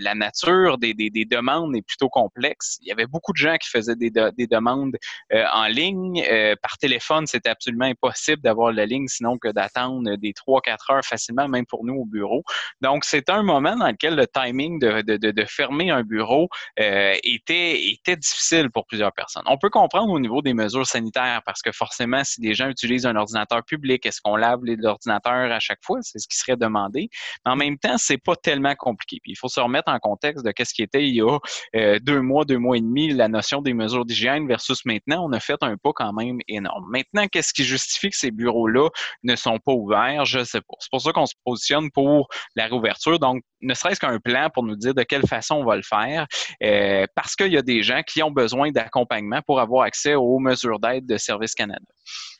la 0.00 0.14
nature 0.14 0.78
des, 0.78 0.94
des, 0.94 1.10
des 1.10 1.24
demandes 1.24 1.74
est 1.76 1.86
plutôt 1.86 2.08
complexe. 2.08 2.78
Il 2.82 2.88
y 2.88 2.92
avait 2.92 3.06
beaucoup 3.06 3.32
de 3.32 3.38
gens 3.38 3.56
qui 3.56 3.67
faisaient 3.68 3.96
des, 3.96 4.10
des 4.10 4.46
demandes 4.46 4.96
euh, 5.32 5.44
en 5.52 5.66
ligne. 5.66 6.22
Euh, 6.28 6.54
par 6.62 6.78
téléphone, 6.78 7.26
c'était 7.26 7.48
absolument 7.48 7.86
impossible 7.86 8.42
d'avoir 8.42 8.72
la 8.72 8.86
ligne, 8.86 9.06
sinon 9.08 9.38
que 9.38 9.48
d'attendre 9.48 10.16
des 10.16 10.32
3-4 10.32 10.92
heures 10.92 11.04
facilement, 11.04 11.48
même 11.48 11.66
pour 11.66 11.84
nous 11.84 11.94
au 11.94 12.04
bureau. 12.04 12.42
Donc, 12.80 13.04
c'est 13.04 13.28
un 13.30 13.42
moment 13.42 13.76
dans 13.76 13.88
lequel 13.88 14.16
le 14.16 14.26
timing 14.26 14.78
de, 14.78 15.44
fermer 15.46 15.90
un 15.90 16.02
bureau 16.02 16.48
euh, 16.80 17.14
était, 17.22 17.96
difficile 18.06 18.70
pour 18.70 18.86
plusieurs 18.86 19.12
personnes. 19.12 19.42
On 19.46 19.58
peut 19.58 19.70
comprendre 19.70 20.12
au 20.12 20.20
niveau 20.20 20.42
des 20.42 20.54
mesures 20.54 20.86
sanitaires 20.86 21.42
parce 21.44 21.62
que 21.62 21.72
forcément, 21.72 22.24
si 22.24 22.40
des 22.40 22.54
gens 22.54 22.68
utilisent 22.68 23.06
un 23.06 23.16
ordinateur 23.16 23.62
public, 23.64 24.04
est-ce 24.06 24.20
qu'on 24.20 24.36
lave 24.36 24.60
l'ordinateur 24.64 25.52
à 25.52 25.60
chaque 25.60 25.80
fois? 25.84 25.98
C'est 26.02 26.18
ce 26.18 26.28
qui 26.28 26.36
serait 26.36 26.56
demandé. 26.56 27.08
Mais 27.44 27.52
en 27.52 27.56
même 27.56 27.78
temps, 27.78 27.96
c'est 27.98 28.18
pas 28.18 28.36
tellement 28.36 28.74
compliqué. 28.74 29.18
Puis 29.22 29.32
il 29.32 29.36
faut 29.36 29.48
se 29.48 29.60
remettre 29.60 29.90
en 29.90 29.98
contexte 29.98 30.44
de 30.44 30.50
qu'est-ce 30.52 30.74
qui 30.74 30.82
était 30.82 31.04
il 31.04 31.14
y 31.14 31.22
a 31.22 31.98
deux 32.00 32.20
mois, 32.20 32.44
deux 32.44 32.58
mois 32.58 32.76
et 32.76 32.80
demi, 32.80 33.10
la 33.10 33.28
notion 33.28 33.57
des 33.62 33.74
mesures 33.74 34.04
d'hygiène 34.04 34.46
versus 34.46 34.84
maintenant, 34.84 35.24
on 35.24 35.32
a 35.32 35.40
fait 35.40 35.62
un 35.62 35.76
pas 35.76 35.92
quand 35.94 36.12
même 36.12 36.38
énorme. 36.48 36.86
Maintenant, 36.90 37.26
qu'est-ce 37.30 37.52
qui 37.52 37.64
justifie 37.64 38.10
que 38.10 38.16
ces 38.16 38.30
bureaux-là 38.30 38.88
ne 39.22 39.36
sont 39.36 39.58
pas 39.58 39.72
ouverts? 39.72 40.24
Je 40.24 40.44
sais 40.44 40.60
pas. 40.60 40.74
C'est 40.80 40.90
pour 40.90 41.00
ça 41.00 41.12
qu'on 41.12 41.26
se 41.26 41.34
positionne 41.44 41.90
pour 41.90 42.28
la 42.56 42.66
réouverture. 42.66 43.18
Donc, 43.18 43.42
ne 43.60 43.74
serait-ce 43.74 44.00
qu'un 44.00 44.18
plan 44.20 44.48
pour 44.52 44.62
nous 44.62 44.76
dire 44.76 44.94
de 44.94 45.02
quelle 45.02 45.26
façon 45.26 45.56
on 45.56 45.64
va 45.64 45.76
le 45.76 45.82
faire, 45.82 46.26
euh, 46.62 47.06
parce 47.14 47.34
qu'il 47.34 47.52
y 47.52 47.58
a 47.58 47.62
des 47.62 47.82
gens 47.82 48.02
qui 48.06 48.22
ont 48.22 48.30
besoin 48.30 48.70
d'accompagnement 48.70 49.40
pour 49.46 49.60
avoir 49.60 49.84
accès 49.84 50.14
aux 50.14 50.38
mesures 50.38 50.78
d'aide 50.78 51.06
de 51.06 51.16
Service 51.16 51.54
Canada. 51.54 51.84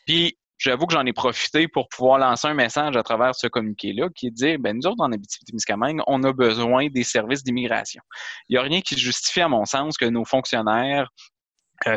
Puis, 0.07 0.37
j'avoue 0.59 0.87
que 0.87 0.93
j'en 0.93 1.07
ai 1.07 1.13
profité 1.13 1.69
pour 1.69 1.89
pouvoir 1.89 2.19
lancer 2.19 2.49
un 2.49 2.55
message 2.55 2.97
à 2.97 3.03
travers 3.03 3.35
ce 3.35 3.47
communiqué-là 3.47 4.09
qui 4.15 4.31
dire, 4.31 4.59
ben, 4.59 4.77
nous 4.77 4.87
autres, 4.87 5.03
en 5.03 5.13
Abitibi-Témiscamingue, 5.13 6.01
on 6.07 6.23
a 6.25 6.33
besoin 6.33 6.89
des 6.89 7.05
services 7.05 7.43
d'immigration. 7.45 8.03
Il 8.49 8.55
n'y 8.55 8.59
a 8.59 8.63
rien 8.63 8.81
qui 8.81 8.99
justifie, 8.99 9.41
à 9.41 9.49
mon 9.49 9.65
sens, 9.65 9.97
que 9.97 10.05
nos 10.05 10.25
fonctionnaires 10.25 11.09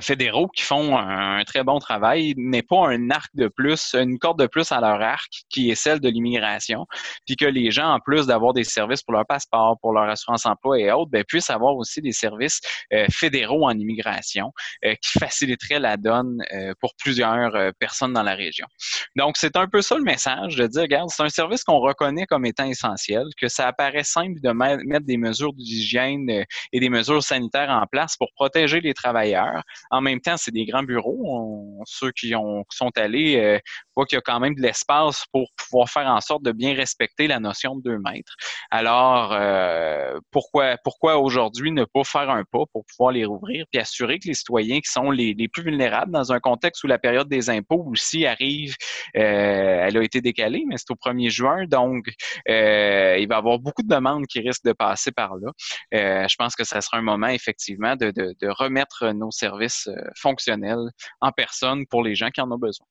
fédéraux 0.01 0.47
qui 0.47 0.63
font 0.63 0.97
un, 0.97 1.43
très 1.43 1.63
bon 1.63 1.79
travail, 1.79 2.33
mais 2.37 2.61
pas 2.61 2.87
un 2.87 3.09
arc 3.09 3.29
de 3.33 3.47
plus, 3.47 3.95
une 3.95 4.19
corde 4.19 4.39
de 4.39 4.47
plus 4.47 4.71
à 4.71 4.79
leur 4.79 5.01
arc 5.01 5.29
qui 5.49 5.71
est 5.71 5.75
celle 5.75 5.99
de 5.99 6.09
l'immigration, 6.09 6.85
puis 7.25 7.35
que 7.35 7.45
les 7.45 7.71
gens, 7.71 7.93
en 7.93 7.99
plus 7.99 8.27
d'avoir 8.27 8.53
des 8.53 8.63
services 8.63 9.01
pour 9.01 9.13
leur 9.13 9.25
passeport, 9.25 9.77
pour 9.81 9.93
leur 9.93 10.09
assurance 10.09 10.45
emploi 10.45 10.79
et 10.79 10.91
autres, 10.91 11.11
ben, 11.11 11.23
puissent 11.23 11.49
avoir 11.49 11.75
aussi 11.75 12.01
des 12.01 12.11
services 12.11 12.61
euh, 12.93 13.05
fédéraux 13.11 13.65
en 13.65 13.71
immigration 13.71 14.51
euh, 14.85 14.95
qui 15.01 15.19
faciliteraient 15.19 15.79
la 15.79 15.97
donne 15.97 16.41
euh, 16.53 16.73
pour 16.79 16.93
plusieurs 16.95 17.55
euh, 17.55 17.71
personnes 17.79 18.13
dans 18.13 18.23
la 18.23 18.35
région. 18.35 18.67
Donc, 19.15 19.37
c'est 19.37 19.55
un 19.55 19.67
peu 19.67 19.81
ça 19.81 19.97
le 19.97 20.03
message 20.03 20.55
de 20.55 20.67
dire, 20.67 20.81
regarde, 20.83 21.09
c'est 21.09 21.23
un 21.23 21.29
service 21.29 21.63
qu'on 21.63 21.79
reconnaît 21.79 22.25
comme 22.25 22.45
étant 22.45 22.65
essentiel, 22.65 23.25
que 23.39 23.47
ça 23.47 23.67
apparaît 23.67 24.03
simple 24.03 24.39
de 24.41 24.51
mettre 24.51 25.05
des 25.05 25.17
mesures 25.17 25.53
d'hygiène 25.53 26.29
euh, 26.29 26.43
et 26.71 26.79
des 26.79 26.89
mesures 26.89 27.23
sanitaires 27.23 27.69
en 27.69 27.85
place 27.87 28.15
pour 28.17 28.29
protéger 28.35 28.81
les 28.81 28.93
travailleurs 28.93 29.63
en 29.89 30.01
même 30.01 30.19
temps, 30.21 30.37
c'est 30.37 30.51
des 30.51 30.65
grands 30.65 30.83
bureaux. 30.83 31.81
Ceux 31.85 32.11
qui, 32.11 32.35
ont, 32.35 32.63
qui 32.63 32.77
sont 32.77 32.91
allés 32.95 33.59
euh, 34.01 34.05
qu'il 34.05 34.17
y 34.17 34.19
a 34.19 34.21
quand 34.21 34.39
même 34.39 34.55
de 34.55 34.61
l'espace 34.61 35.25
pour 35.31 35.47
pouvoir 35.57 35.89
faire 35.89 36.07
en 36.07 36.21
sorte 36.21 36.43
de 36.43 36.51
bien 36.51 36.73
respecter 36.73 37.27
la 37.27 37.39
notion 37.39 37.75
de 37.75 37.81
deux 37.81 37.97
mètres. 37.97 38.35
Alors, 38.69 39.33
euh, 39.33 40.19
pourquoi, 40.31 40.77
pourquoi 40.83 41.17
aujourd'hui 41.17 41.71
ne 41.71 41.85
pas 41.85 42.03
faire 42.03 42.29
un 42.29 42.43
pas 42.43 42.63
pour 42.71 42.85
pouvoir 42.85 43.11
les 43.11 43.25
rouvrir 43.25 43.65
puis 43.71 43.79
assurer 43.79 44.19
que 44.19 44.27
les 44.27 44.33
citoyens 44.33 44.79
qui 44.79 44.91
sont 44.91 45.11
les, 45.11 45.33
les 45.33 45.47
plus 45.47 45.63
vulnérables 45.63 46.11
dans 46.11 46.31
un 46.31 46.39
contexte 46.39 46.83
où 46.83 46.87
la 46.87 46.99
période 46.99 47.27
des 47.27 47.49
impôts 47.49 47.85
aussi 47.89 48.25
arrive, 48.25 48.75
euh, 49.15 49.85
elle 49.87 49.97
a 49.97 50.03
été 50.03 50.21
décalée, 50.21 50.63
mais 50.67 50.77
c'est 50.77 50.91
au 50.91 50.95
1er 50.95 51.29
juin, 51.29 51.65
donc 51.65 52.05
euh, 52.49 53.17
il 53.19 53.27
va 53.27 53.35
y 53.35 53.37
avoir 53.37 53.59
beaucoup 53.59 53.83
de 53.83 53.87
demandes 53.87 54.25
qui 54.27 54.39
risquent 54.39 54.65
de 54.65 54.73
passer 54.73 55.11
par 55.11 55.35
là. 55.35 55.51
Euh, 55.93 56.27
je 56.27 56.35
pense 56.35 56.55
que 56.55 56.63
ça 56.63 56.81
sera 56.81 56.97
un 56.97 57.01
moment 57.01 57.27
effectivement 57.27 57.95
de, 57.95 58.11
de, 58.11 58.35
de 58.39 58.47
remettre 58.49 59.11
nos 59.13 59.31
services 59.31 59.89
fonctionnels 60.15 60.89
en 61.21 61.31
personne 61.31 61.85
pour 61.87 62.03
les 62.03 62.15
gens 62.15 62.29
qui 62.29 62.41
en 62.41 62.51
ont 62.51 62.57
besoin. 62.57 62.85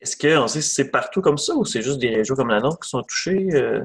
Est-ce 0.00 0.16
qu'on 0.16 0.46
sait 0.46 0.60
si 0.60 0.74
c'est 0.74 0.90
partout 0.90 1.20
comme 1.20 1.38
ça 1.38 1.54
ou 1.54 1.64
c'est 1.64 1.82
juste 1.82 1.98
des 1.98 2.14
régions 2.14 2.34
comme 2.34 2.48
la 2.48 2.60
nôtre 2.60 2.80
qui 2.80 2.88
sont 2.88 3.02
touchées? 3.02 3.48
Euh? 3.54 3.84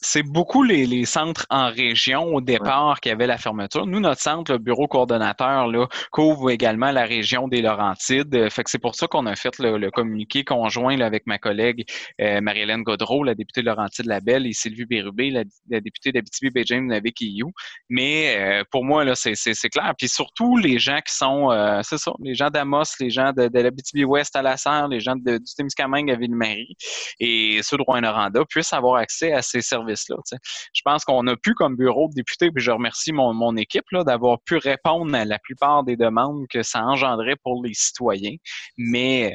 C'est 0.00 0.22
beaucoup 0.22 0.62
les, 0.62 0.86
les, 0.86 1.04
centres 1.04 1.46
en 1.50 1.70
région 1.70 2.34
au 2.34 2.40
départ 2.40 2.90
ouais. 2.90 2.94
qui 3.02 3.10
avaient 3.10 3.26
la 3.26 3.38
fermeture. 3.38 3.86
Nous, 3.86 4.00
notre 4.00 4.20
centre, 4.20 4.52
le 4.52 4.58
bureau 4.58 4.86
coordonnateur, 4.86 5.66
là, 5.66 5.88
couvre 6.12 6.50
également 6.50 6.92
la 6.92 7.04
région 7.04 7.48
des 7.48 7.62
Laurentides. 7.62 8.48
Fait 8.50 8.62
que 8.62 8.70
c'est 8.70 8.78
pour 8.78 8.94
ça 8.94 9.08
qu'on 9.08 9.26
a 9.26 9.34
fait 9.34 9.58
le, 9.58 9.76
le 9.76 9.90
communiqué 9.90 10.44
conjoint 10.44 10.96
là, 10.96 11.06
avec 11.06 11.26
ma 11.26 11.38
collègue 11.38 11.84
euh, 12.20 12.40
Marie-Hélène 12.40 12.82
Godreau, 12.82 13.24
la 13.24 13.34
députée 13.34 13.60
de 13.60 13.66
Laurentide-Labelle, 13.66 14.46
et 14.46 14.52
Sylvie 14.52 14.86
Bérubé, 14.86 15.30
la, 15.30 15.42
la 15.68 15.80
députée 15.80 16.12
d'Abitibi 16.12 16.50
Béjain 16.50 16.82
Navik-Iou. 16.82 17.52
Mais 17.88 18.36
euh, 18.38 18.64
pour 18.70 18.84
moi, 18.84 19.04
là, 19.04 19.14
c'est, 19.16 19.34
c'est, 19.34 19.54
c'est 19.54 19.68
clair. 19.68 19.92
Puis 19.98 20.08
surtout, 20.08 20.56
les 20.56 20.78
gens 20.78 21.00
qui 21.04 21.14
sont, 21.14 21.50
euh, 21.50 21.80
c'est 21.82 21.98
ça, 21.98 22.12
les 22.22 22.34
gens 22.34 22.50
d'Amos, 22.50 22.84
les 23.00 23.10
gens 23.10 23.32
de, 23.32 23.48
de 23.48 23.60
l'Abitibi-Ouest 23.60 24.36
à 24.36 24.42
la 24.42 24.56
Serre, 24.56 24.86
les 24.88 25.00
gens 25.00 25.16
de, 25.16 25.38
du 25.38 25.54
Témiscamingue 25.56 26.10
à 26.10 26.16
Ville-Marie 26.16 26.76
et 27.18 27.60
ceux 27.62 27.76
de 27.76 27.82
Rouen-Noranda 27.82 28.44
puissent 28.48 28.72
avoir 28.72 28.96
accès 28.96 29.32
à 29.32 29.42
ces 29.42 29.60
services 29.60 29.87
Je 29.96 30.82
pense 30.84 31.04
qu'on 31.04 31.26
a 31.26 31.36
pu, 31.36 31.54
comme 31.54 31.76
bureau 31.76 32.08
de 32.08 32.14
député, 32.14 32.50
puis 32.50 32.62
je 32.62 32.70
remercie 32.70 33.12
mon, 33.12 33.32
mon 33.32 33.56
équipe 33.56 33.84
d'avoir 33.92 34.40
pu 34.40 34.56
répondre 34.56 35.14
à 35.14 35.24
la 35.24 35.38
plupart 35.38 35.84
des 35.84 35.96
demandes 35.96 36.46
que 36.48 36.62
ça 36.62 36.82
engendrait 36.84 37.36
pour 37.36 37.62
les 37.62 37.74
citoyens, 37.74 38.36
mais 38.76 39.32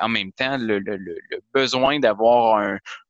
euh, 0.00 0.04
en 0.04 0.08
même 0.08 0.32
temps, 0.32 0.56
le, 0.58 0.82
besoin 1.52 1.98
d'avoir 1.98 2.58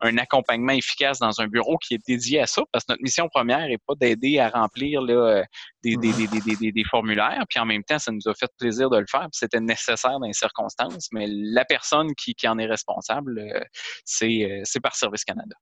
un, 0.00 0.18
accompagnement 0.18 0.72
efficace 0.72 1.18
dans 1.18 1.40
un 1.40 1.46
bureau 1.46 1.78
qui 1.78 1.94
est 1.94 2.06
dédié 2.06 2.40
à 2.40 2.46
ça, 2.46 2.62
parce 2.72 2.84
que 2.84 2.92
notre 2.92 3.02
mission 3.02 3.28
première 3.28 3.66
n'est 3.66 3.78
pas 3.78 3.94
d'aider 3.94 4.38
à 4.38 4.48
remplir 4.48 5.02
des, 5.82 6.84
formulaires, 6.90 7.44
puis 7.48 7.58
en 7.58 7.66
même 7.66 7.84
temps, 7.84 7.98
ça 7.98 8.12
nous 8.12 8.28
a 8.28 8.34
fait 8.34 8.50
plaisir 8.58 8.90
de 8.90 8.98
le 8.98 9.06
faire, 9.10 9.22
puis 9.22 9.38
c'était 9.38 9.60
nécessaire 9.60 10.18
dans 10.18 10.26
les 10.26 10.32
circonstances, 10.32 11.08
mais 11.12 11.26
la 11.28 11.64
personne 11.64 12.14
qui, 12.14 12.34
qui 12.34 12.48
en 12.48 12.58
est 12.58 12.66
responsable, 12.66 13.38
euh, 13.38 13.60
c'est 14.04 14.80
par 14.82 14.94
Service 14.94 15.24
Canada. 15.24 15.56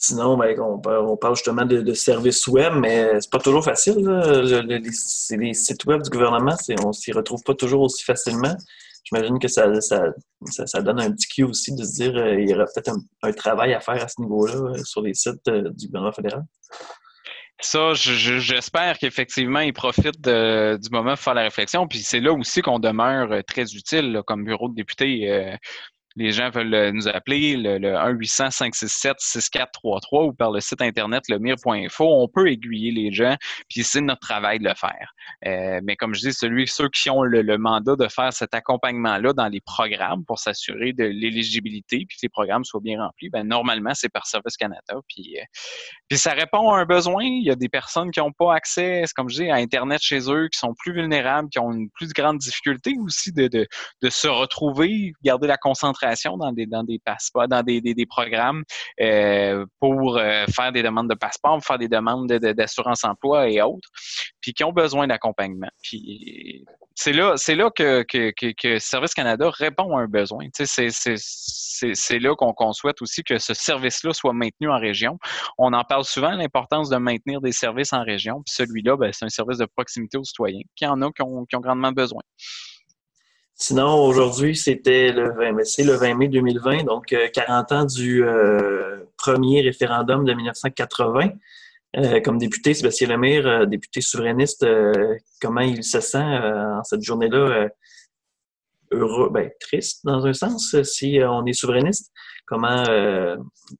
Sinon, 0.00 0.36
ben, 0.36 0.56
on, 0.60 1.16
parle, 1.16 1.34
justement 1.34 1.64
de, 1.64 1.92
services 1.92 2.46
web, 2.46 2.72
mais 2.74 3.20
c'est 3.20 3.30
pas 3.32 3.40
toujours 3.40 3.64
facile. 3.64 3.96
Le, 3.98 4.62
le, 4.62 4.76
les, 4.76 5.54
sites 5.54 5.84
web 5.86 6.02
du 6.02 6.10
gouvernement, 6.10 6.54
on 6.84 6.92
s'y 6.92 7.10
retrouve 7.10 7.42
pas 7.42 7.54
toujours 7.54 7.82
aussi 7.82 8.04
facilement. 8.04 8.54
J'imagine 9.02 9.40
que 9.40 9.48
ça, 9.48 9.80
ça, 9.80 10.12
ça, 10.66 10.82
donne 10.82 11.00
un 11.00 11.10
petit 11.10 11.26
cue 11.26 11.42
aussi 11.42 11.74
de 11.74 11.82
se 11.82 11.94
dire 11.94 12.12
qu'il 12.12 12.20
euh, 12.20 12.42
y 12.42 12.54
aura 12.54 12.64
peut-être 12.66 12.92
un, 13.22 13.32
travail 13.32 13.74
à 13.74 13.80
faire 13.80 14.02
à 14.02 14.06
ce 14.06 14.20
niveau-là 14.20 14.54
euh, 14.54 14.84
sur 14.84 15.02
les 15.02 15.14
sites 15.14 15.48
euh, 15.48 15.70
du 15.70 15.86
gouvernement 15.86 16.12
fédéral. 16.12 16.44
Ça, 17.60 17.92
j'espère 17.94 18.98
qu'effectivement, 18.98 19.60
ils 19.60 19.72
profitent 19.72 20.20
du 20.20 20.90
moment 20.92 21.14
pour 21.14 21.18
faire 21.18 21.34
la 21.34 21.42
réflexion. 21.42 21.88
Puis 21.88 21.98
c'est 22.00 22.20
là 22.20 22.32
aussi 22.32 22.62
qu'on 22.62 22.78
demeure 22.78 23.42
très 23.48 23.64
utile 23.74 24.22
comme 24.28 24.44
bureau 24.44 24.68
de 24.68 24.76
député. 24.76 25.56
Les 26.16 26.32
gens 26.32 26.48
veulent 26.50 26.74
euh, 26.74 26.90
nous 26.92 27.06
appeler, 27.06 27.56
le, 27.56 27.78
le 27.78 27.92
1-800-567-6433 27.92 30.28
ou 30.28 30.32
par 30.32 30.50
le 30.50 30.60
site 30.60 30.80
internet 30.80 31.28
lemire.info, 31.28 32.04
on 32.04 32.28
peut 32.28 32.48
aiguiller 32.48 32.92
les 32.92 33.12
gens, 33.12 33.36
puis 33.68 33.84
c'est 33.84 34.00
notre 34.00 34.20
travail 34.20 34.58
de 34.58 34.64
le 34.64 34.74
faire. 34.74 35.12
Euh, 35.46 35.80
mais 35.84 35.96
comme 35.96 36.14
je 36.14 36.20
dis, 36.20 36.32
celui, 36.32 36.66
ceux 36.66 36.88
qui 36.88 37.10
ont 37.10 37.22
le, 37.22 37.42
le 37.42 37.58
mandat 37.58 37.96
de 37.96 38.08
faire 38.08 38.32
cet 38.32 38.54
accompagnement-là 38.54 39.34
dans 39.34 39.48
les 39.48 39.60
programmes 39.60 40.24
pour 40.24 40.38
s'assurer 40.38 40.92
de 40.92 41.04
l'éligibilité, 41.04 42.06
puis 42.08 42.16
que 42.16 42.22
les 42.22 42.30
programmes 42.30 42.64
soient 42.64 42.80
bien 42.80 43.02
remplis, 43.02 43.28
ben 43.28 43.46
normalement, 43.46 43.92
c'est 43.94 44.08
par 44.08 44.26
Service 44.26 44.56
Canada. 44.56 44.94
Puis, 45.08 45.36
euh, 45.38 45.44
puis 46.08 46.18
ça 46.18 46.32
répond 46.32 46.70
à 46.70 46.78
un 46.78 46.86
besoin. 46.86 47.24
Il 47.24 47.44
y 47.44 47.50
a 47.50 47.56
des 47.56 47.68
personnes 47.68 48.10
qui 48.10 48.20
n'ont 48.20 48.32
pas 48.32 48.54
accès, 48.54 49.04
comme 49.14 49.28
je 49.28 49.42
dis, 49.42 49.50
à 49.50 49.56
Internet 49.56 50.00
chez 50.02 50.30
eux, 50.30 50.48
qui 50.48 50.58
sont 50.58 50.74
plus 50.74 50.92
vulnérables, 50.92 51.50
qui 51.50 51.58
ont 51.58 51.72
une 51.72 51.90
plus 51.90 52.12
grande 52.12 52.38
difficulté 52.38 52.94
aussi 53.00 53.32
de, 53.32 53.48
de, 53.48 53.66
de 54.02 54.10
se 54.10 54.28
retrouver, 54.28 55.12
garder 55.22 55.46
la 55.46 55.58
concentration 55.58 55.97
dans 56.36 56.52
des, 56.84 56.98
passeports, 57.04 57.48
dans 57.48 57.62
des, 57.62 58.06
programmes 58.08 58.64
euh, 59.00 59.66
pour 59.80 60.18
euh, 60.18 60.44
faire 60.54 60.72
des 60.72 60.82
demandes 60.82 61.08
de 61.08 61.14
passeport, 61.14 61.62
faire 61.64 61.78
des 61.78 61.88
demandes 61.88 62.28
d'assurance 62.28 63.04
emploi 63.04 63.48
et 63.48 63.60
autres, 63.62 63.88
puis 64.40 64.52
qui 64.52 64.64
ont 64.64 64.72
besoin 64.72 65.06
d'accompagnement. 65.06 65.70
Puis 65.82 66.64
c'est 66.94 67.12
là, 67.12 67.34
c'est 67.36 67.54
là 67.54 67.70
que, 67.70 68.04
Service 68.78 69.14
Canada 69.14 69.50
répond 69.50 69.96
à 69.96 70.00
un 70.00 70.06
besoin. 70.06 70.46
C'est, 70.52 72.18
là 72.18 72.34
qu'on, 72.34 72.72
souhaite 72.72 73.00
aussi 73.02 73.22
que 73.22 73.38
ce 73.38 73.54
service-là 73.54 74.12
soit 74.12 74.32
maintenu 74.32 74.68
en 74.68 74.78
région. 74.78 75.18
On 75.58 75.72
en 75.72 75.84
parle 75.84 76.04
souvent, 76.04 76.30
l'importance 76.30 76.88
de 76.88 76.96
maintenir 76.96 77.40
des 77.40 77.52
services 77.52 77.92
en 77.92 78.02
région. 78.02 78.42
Puis 78.44 78.54
celui-là, 78.54 78.96
ben, 78.96 79.12
c'est 79.12 79.24
un 79.24 79.28
service 79.28 79.58
de 79.58 79.66
proximité 79.66 80.18
aux 80.18 80.24
citoyens, 80.24 80.62
qui 80.74 80.86
en 80.86 81.00
a 81.02 81.10
qui 81.12 81.22
ont 81.22 81.60
grandement 81.60 81.92
besoin. 81.92 82.22
Sinon, 83.60 84.04
aujourd'hui, 84.04 84.54
c'était 84.54 85.10
le 85.10 85.32
20, 85.34 85.52
mai, 85.52 85.64
le 85.78 85.92
20 85.94 86.14
mai 86.14 86.28
2020, 86.28 86.84
donc 86.84 87.06
40 87.06 87.72
euh, 87.72 87.74
ans 87.74 87.84
du 87.86 88.24
euh, 88.24 89.04
premier 89.16 89.62
référendum 89.62 90.24
de 90.24 90.32
1980. 90.32 91.30
Euh, 91.96 92.20
comme 92.20 92.38
député, 92.38 92.72
Sébastien 92.72 93.08
Lemire, 93.08 93.66
député 93.66 94.00
souverainiste, 94.00 94.64
comment 95.42 95.62
il 95.62 95.82
se 95.82 95.98
sent 96.00 96.22
en 96.22 96.84
cette 96.84 97.02
journée-là 97.02 97.68
heureux, 98.92 99.30
ben, 99.30 99.50
triste 99.58 100.04
dans 100.04 100.24
un 100.24 100.32
sens, 100.34 100.80
si 100.82 101.18
on 101.20 101.44
est 101.44 101.52
souverainiste? 101.52 102.12
Comment, 102.46 102.84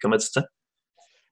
comment 0.00 0.16
tu 0.16 0.26
te 0.26 0.32
sens? 0.32 0.44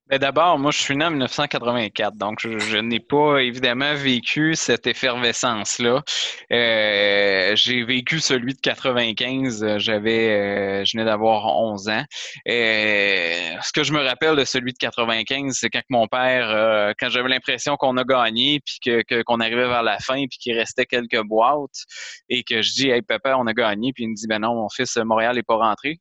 Ben 0.09 0.21
d'abord, 0.21 0.57
moi, 0.61 0.71
je 0.71 0.79
suis 0.79 0.97
né 0.97 1.05
en 1.05 1.11
1984, 1.11 2.17
donc 2.17 2.39
je, 2.39 2.79
n'ai 2.79 3.01
pas 3.01 3.39
évidemment 3.39 3.93
vécu 3.97 4.55
cette 4.55 4.87
effervescence-là. 4.87 6.05
Euh, 6.53 7.57
j'ai 7.57 7.83
vécu 7.83 8.21
celui 8.21 8.55
de 8.55 8.61
95, 8.61 9.79
j'avais, 9.79 10.29
euh, 10.31 10.85
je 10.85 10.97
venais 10.97 11.05
d'avoir 11.05 11.47
11 11.59 11.89
ans. 11.89 12.05
Euh, 12.49 13.57
ce 13.61 13.73
que 13.73 13.83
je 13.83 13.93
me 13.93 14.01
rappelle 14.01 14.37
de 14.37 14.45
celui 14.45 14.73
de 14.75 14.79
95, 14.79 15.57
c'est 15.59 15.71
quand 15.71 15.83
mon 15.91 16.07
père, 16.07 16.95
quand 17.01 17.09
j'avais 17.09 17.29
l'impression 17.29 17.77
qu'on 17.77 17.97
a 17.97 18.05
gagné, 18.05 18.61
puis 18.65 18.79
que, 18.85 19.23
qu'on 19.25 19.41
arrivait 19.41 19.67
vers 19.67 19.83
la 19.83 19.99
fin, 19.99 20.25
puis 20.29 20.39
qu'il 20.39 20.57
restait 20.57 20.87
quelques 20.87 21.23
boîtes, 21.25 21.83
et 22.29 22.45
que 22.45 22.63
je 22.63 22.75
dis, 22.75 22.91
hey 22.91 23.03
papa, 23.03 23.35
on 23.37 23.49
a 23.49 23.53
gagné, 23.53 23.93
puis 23.93 24.05
il 24.05 24.11
me 24.11 24.15
dit, 24.15 24.29
ben 24.29 24.39
non, 24.39 24.55
mon 24.55 24.69
fils, 24.69 24.97
Montréal 24.99 25.35
n'est 25.35 25.43
pas 25.43 25.57
rentré. 25.57 25.99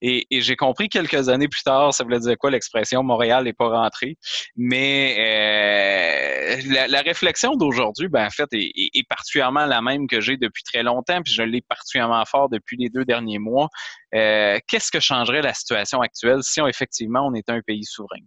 Et, 0.00 0.26
j'ai 0.30 0.56
compris 0.56 0.88
quelques 0.88 1.28
années 1.28 1.48
plus 1.48 1.62
tard, 1.62 1.94
ça 1.94 2.04
voulait 2.04 2.20
dire 2.20 2.36
quoi 2.38 2.50
l'expression 2.50 3.02
Montréal 3.02 3.44
n'est 3.44 3.52
pas 3.52 3.68
rentré. 3.68 4.16
Mais 4.56 5.16
euh, 5.18 6.86
la, 6.88 7.00
réflexion 7.00 7.56
d'aujourd'hui, 7.56 8.08
ben, 8.08 8.26
en 8.26 8.30
fait, 8.30 8.48
est, 8.52 9.08
particulièrement 9.08 9.66
la 9.66 9.82
même 9.82 10.06
que 10.06 10.20
j'ai 10.20 10.36
depuis 10.36 10.62
très 10.62 10.82
longtemps, 10.82 11.22
puis 11.22 11.32
je 11.32 11.42
l'ai 11.42 11.60
particulièrement 11.60 12.24
fort 12.24 12.48
depuis 12.48 12.76
les 12.76 12.88
deux 12.88 13.04
derniers 13.04 13.38
mois. 13.38 13.68
Euh, 14.14 14.58
qu'est-ce 14.68 14.90
que 14.90 15.00
changerait 15.00 15.42
la 15.42 15.54
situation 15.54 16.00
actuelle 16.00 16.42
si 16.42 16.60
on, 16.60 16.66
effectivement 16.66 17.26
on 17.26 17.34
était 17.34 17.52
un 17.52 17.62
pays 17.62 17.84
souverain? 17.84 18.18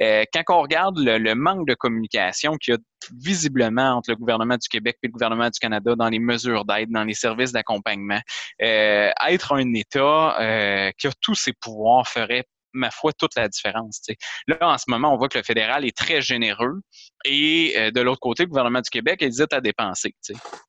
Euh, 0.00 0.24
quand 0.32 0.42
on 0.50 0.62
regarde 0.62 0.98
le, 0.98 1.34
manque 1.34 1.66
de 1.66 1.74
communication 1.74 2.56
qu'il 2.56 2.74
y 2.74 2.76
a 2.76 2.80
visiblement 3.18 3.96
entre 3.96 4.10
le 4.10 4.16
gouvernement 4.16 4.56
du 4.56 4.68
Québec 4.68 4.96
et 5.02 5.06
le 5.08 5.12
gouvernement 5.12 5.46
du 5.46 5.58
Canada 5.58 5.94
dans 5.96 6.08
les 6.08 6.18
mesures 6.18 6.64
d'aide, 6.64 6.90
dans 6.90 7.04
les 7.04 7.14
services 7.14 7.52
d'accompagnement, 7.52 8.20
euh, 8.62 9.10
être 9.28 9.52
un 9.54 9.74
État 9.74 10.40
euh, 10.40 10.90
qui 10.98 11.06
a 11.06 11.10
tous 11.20 11.34
ses 11.34 11.52
pouvoirs 11.52 12.06
ferait 12.08 12.44
ma 12.74 12.90
foi, 12.90 13.12
toute 13.12 13.34
la 13.36 13.48
différence. 13.48 14.00
Là, 14.46 14.56
en 14.60 14.78
ce 14.78 14.84
moment, 14.88 15.12
on 15.12 15.16
voit 15.16 15.28
que 15.28 15.38
le 15.38 15.44
fédéral 15.44 15.84
est 15.84 15.96
très 15.96 16.20
généreux 16.20 16.80
et 17.24 17.74
euh, 17.76 17.90
de 17.90 18.00
l'autre 18.00 18.20
côté, 18.20 18.42
le 18.42 18.48
gouvernement 18.48 18.80
du 18.80 18.90
Québec 18.90 19.22
hésite 19.22 19.52
à 19.52 19.60
dépenser. 19.60 20.14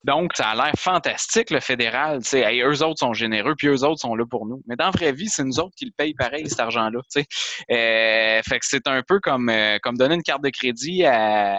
Donc, 0.04 0.32
ça 0.36 0.50
a 0.50 0.56
l'air 0.56 0.74
fantastique, 0.78 1.50
le 1.50 1.60
fédéral. 1.60 2.22
Eux 2.34 2.84
autres 2.84 3.00
sont 3.00 3.14
généreux, 3.14 3.56
puis 3.58 3.68
eux 3.68 3.84
autres 3.84 4.00
sont 4.00 4.16
là 4.16 4.24
pour 4.30 4.46
nous. 4.46 4.62
Mais 4.68 4.76
dans 4.76 4.86
la 4.86 4.92
vraie 4.92 5.12
vie, 5.12 5.28
c'est 5.28 5.44
nous 5.44 5.60
autres 5.60 5.76
qui 5.76 5.86
le 5.86 5.92
payent 5.96 6.14
pareil, 6.14 6.50
cet 6.50 6.62
argent-là. 6.62 7.00
Euh, 7.18 8.42
fait 8.42 8.60
que 8.60 8.66
c'est 8.66 8.88
un 8.88 9.02
peu 9.06 9.20
comme, 9.20 9.50
euh, 9.50 9.78
comme 9.82 9.98
donner 9.98 10.16
une 10.16 10.24
carte 10.24 10.44
de 10.44 10.50
crédit 10.50 11.04
à 11.04 11.58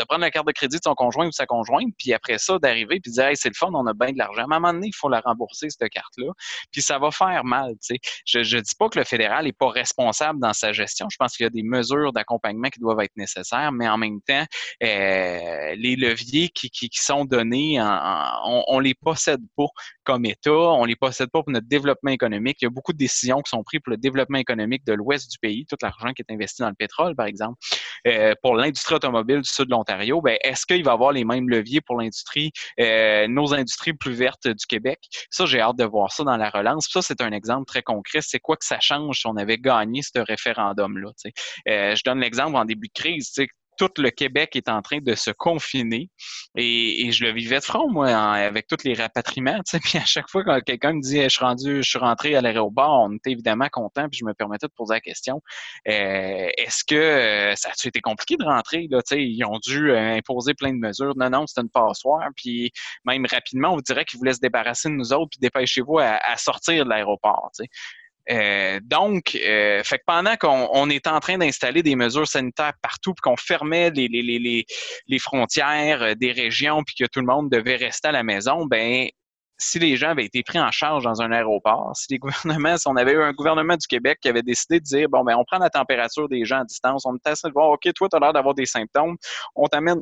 de 0.00 0.06
prendre 0.06 0.22
la 0.22 0.30
carte 0.30 0.46
de 0.46 0.52
crédit 0.52 0.76
de 0.76 0.82
son 0.82 0.94
conjoint 0.94 1.26
ou 1.26 1.32
sa 1.32 1.46
conjointe, 1.46 1.92
puis 1.98 2.12
après 2.12 2.38
ça, 2.38 2.58
d'arriver 2.58 3.00
puis 3.00 3.10
de 3.10 3.14
dire 3.14 3.26
hey, 3.26 3.36
c'est 3.36 3.48
le 3.48 3.54
fun, 3.54 3.70
on 3.72 3.86
a 3.86 3.94
bien 3.94 4.12
de 4.12 4.18
l'argent. 4.18 4.42
À 4.42 4.44
un 4.44 4.60
moment 4.60 4.72
donné, 4.72 4.88
il 4.88 4.96
faut 4.96 5.08
la 5.08 5.20
rembourser, 5.20 5.68
cette 5.70 5.88
carte-là. 5.90 6.32
Puis 6.72 6.82
ça 6.82 6.98
va 6.98 7.10
faire 7.10 7.44
mal. 7.44 7.74
Je 8.24 8.38
ne 8.38 8.60
dis 8.60 8.74
pas 8.78 8.88
que 8.88 8.98
le 8.98 9.04
fédéral 9.04 9.44
n'est 9.44 9.52
pas 9.52 9.68
responsable 9.68 10.40
dans 10.40 10.52
sa 10.52 10.72
gestion. 10.72 11.08
Je 11.10 11.16
pense 11.16 11.36
qu'il 11.36 11.44
y 11.44 11.46
a 11.46 11.50
des 11.50 11.62
mesures 11.62 12.12
d'accompagnement 12.12 12.68
qui 12.68 12.80
doivent 12.80 13.00
être 13.00 13.16
nécessaires, 13.16 13.72
mais 13.72 13.88
en 13.88 13.98
même 13.98 14.20
temps, 14.22 14.44
euh, 14.82 15.74
les 15.76 15.96
leviers 15.96 16.48
qui, 16.48 16.70
qui, 16.70 16.88
sont 16.92 17.24
donnés, 17.24 17.80
on 17.80 18.78
ne 18.78 18.82
les 18.82 18.94
possède 18.94 19.40
pas 19.56 19.66
comme 20.04 20.24
État, 20.24 20.50
on 20.50 20.82
ne 20.82 20.88
les 20.88 20.96
possède 20.96 21.30
pas 21.30 21.42
pour 21.42 21.50
notre 21.50 21.68
développement 21.68 22.10
économique. 22.10 22.58
Il 22.60 22.64
y 22.64 22.66
a 22.66 22.70
beaucoup 22.70 22.92
de 22.92 22.98
décisions 22.98 23.40
qui 23.40 23.50
sont 23.50 23.62
prises 23.62 23.80
pour 23.84 23.92
le 23.92 23.96
développement 23.96 24.38
économique 24.38 24.84
de 24.86 24.92
l'ouest 24.92 25.30
du 25.30 25.38
pays, 25.38 25.66
tout 25.66 25.76
l'argent 25.82 26.12
qui 26.12 26.22
est 26.22 26.32
investi 26.32 26.62
dans 26.62 26.68
le 26.68 26.74
pétrole, 26.74 27.14
par 27.14 27.26
exemple, 27.26 27.58
euh, 28.06 28.34
pour 28.42 28.54
l'industrie 28.54 28.94
automobile 28.94 29.40
du 29.40 29.48
sud 29.48 29.66
de 29.66 29.70
l'Ontario. 29.70 30.20
Ben, 30.20 30.36
est-ce 30.42 30.66
qu'il 30.66 30.84
va 30.84 30.92
avoir 30.92 31.12
les 31.12 31.24
mêmes 31.24 31.48
leviers 31.48 31.80
pour 31.80 31.98
l'industrie, 32.00 32.52
euh, 32.78 33.26
nos 33.28 33.54
industries 33.54 33.92
plus 33.92 34.12
vertes 34.12 34.48
du 34.48 34.66
Québec? 34.66 34.98
Ça, 35.30 35.46
j'ai 35.46 35.60
hâte 35.60 35.76
de 35.76 35.84
voir 35.84 36.12
ça 36.12 36.24
dans 36.24 36.36
la 36.36 36.50
relance. 36.50 36.88
ça, 36.90 37.02
c'est 37.02 37.20
un 37.20 37.32
exemple 37.32 37.66
très 37.66 37.82
concret. 37.82 38.20
C'est 38.22 38.40
quoi 38.40 38.56
que 38.56 38.64
ça 38.64 38.80
change 38.80 39.20
si 39.20 39.26
on 39.26 39.36
avait 39.36 39.58
gagné 39.58 40.02
ce 40.02 40.18
référendum-là? 40.20 41.10
Euh, 41.68 41.94
je 41.94 42.02
donne 42.04 42.20
l'exemple 42.20 42.56
en 42.56 42.64
début 42.64 42.88
de 42.88 43.00
crise 43.00 43.32
tout 43.80 44.02
le 44.02 44.10
Québec 44.10 44.56
est 44.56 44.68
en 44.68 44.82
train 44.82 44.98
de 44.98 45.14
se 45.14 45.30
confiner 45.30 46.10
et, 46.54 47.10
je 47.12 47.24
le 47.24 47.32
vivais 47.32 47.58
de 47.58 47.64
front, 47.64 47.90
moi, 47.90 48.08
avec 48.08 48.66
tous 48.66 48.84
les 48.84 48.94
rapatriements. 48.94 49.60
Puis 49.82 49.98
à 49.98 50.04
chaque 50.04 50.28
fois 50.28 50.44
que 50.44 50.60
quelqu'un 50.60 50.92
me 50.92 51.00
dit 51.00 51.22
je 51.22 51.28
suis 51.28 51.44
rendu, 51.44 51.82
je 51.82 51.88
suis 51.88 51.98
rentré 51.98 52.36
à 52.36 52.40
l'aéroport, 52.40 53.08
on 53.08 53.16
était 53.16 53.30
évidemment 53.30 53.68
content, 53.72 54.08
puis 54.08 54.18
je 54.20 54.24
me 54.24 54.34
permettais 54.34 54.66
de 54.66 54.72
poser 54.72 54.94
la 54.94 55.00
question 55.00 55.40
euh, 55.88 56.48
est-ce 56.56 56.84
que 56.84 56.94
euh, 56.94 57.54
ça 57.56 57.70
a 57.70 57.88
été 57.88 58.00
compliqué 58.00 58.36
de 58.36 58.44
rentrer? 58.44 58.86
Ils 59.12 59.44
ont 59.44 59.58
dû 59.58 59.90
euh, 59.90 60.16
imposer 60.16 60.54
plein 60.54 60.72
de 60.72 60.78
mesures. 60.78 61.14
Non, 61.16 61.30
non, 61.30 61.46
c'était 61.46 61.62
une 61.62 61.70
passoire. 61.70 62.28
Puis 62.36 62.72
même 63.04 63.24
rapidement, 63.30 63.72
on 63.72 63.76
vous 63.76 63.82
dirait 63.82 64.04
qu'ils 64.04 64.18
voulaient 64.18 64.34
se 64.34 64.40
débarrasser 64.40 64.88
de 64.88 64.94
nous 64.94 65.12
autres, 65.12 65.30
puis 65.30 65.40
dépêchez-vous 65.40 65.98
à 65.98 66.36
sortir 66.36 66.84
de 66.84 66.90
l'aéroport. 66.90 67.50
Euh, 68.30 68.80
donc, 68.82 69.36
euh, 69.36 69.82
pendant 70.06 70.36
qu'on 70.36 70.90
est 70.90 71.06
en 71.06 71.20
train 71.20 71.38
d'installer 71.38 71.82
des 71.82 71.96
mesures 71.96 72.28
sanitaires 72.28 72.74
partout, 72.82 73.14
puis 73.14 73.22
qu'on 73.22 73.36
fermait 73.36 73.90
les, 73.90 75.18
frontières 75.18 76.02
euh, 76.02 76.14
des 76.14 76.32
régions, 76.32 76.82
puis 76.84 76.94
que 76.94 77.04
tout 77.06 77.20
le 77.20 77.26
monde 77.26 77.50
devait 77.50 77.76
rester 77.76 78.08
à 78.08 78.12
la 78.12 78.22
maison, 78.22 78.66
ben 78.66 79.08
si 79.62 79.78
les 79.78 79.96
gens 79.96 80.10
avaient 80.10 80.24
été 80.24 80.42
pris 80.42 80.58
en 80.58 80.70
charge 80.70 81.04
dans 81.04 81.20
un 81.20 81.32
aéroport, 81.32 81.92
si 81.94 82.06
les 82.12 82.18
gouvernements, 82.58 82.76
si 82.78 82.88
on 82.88 82.96
avait 82.96 83.12
eu 83.12 83.22
un 83.22 83.32
gouvernement 83.32 83.76
du 83.76 83.86
Québec 83.86 84.18
qui 84.22 84.28
avait 84.28 84.42
décidé 84.42 84.80
de 84.80 84.84
dire 84.84 85.08
bon 85.08 85.22
ben 85.22 85.36
on 85.36 85.44
prend 85.44 85.58
la 85.58 85.70
température 85.70 86.28
des 86.28 86.44
gens 86.44 86.60
à 86.60 86.64
distance, 86.64 87.04
on 87.04 87.16
teste 87.18 87.46
de 87.46 87.52
voir 87.52 87.70
ok 87.70 87.92
toi 87.94 88.08
tu 88.08 88.16
as 88.16 88.20
l'air 88.20 88.32
d'avoir 88.32 88.54
des 88.54 88.66
symptômes, 88.66 89.16
on 89.54 89.66
t'amène 89.66 90.00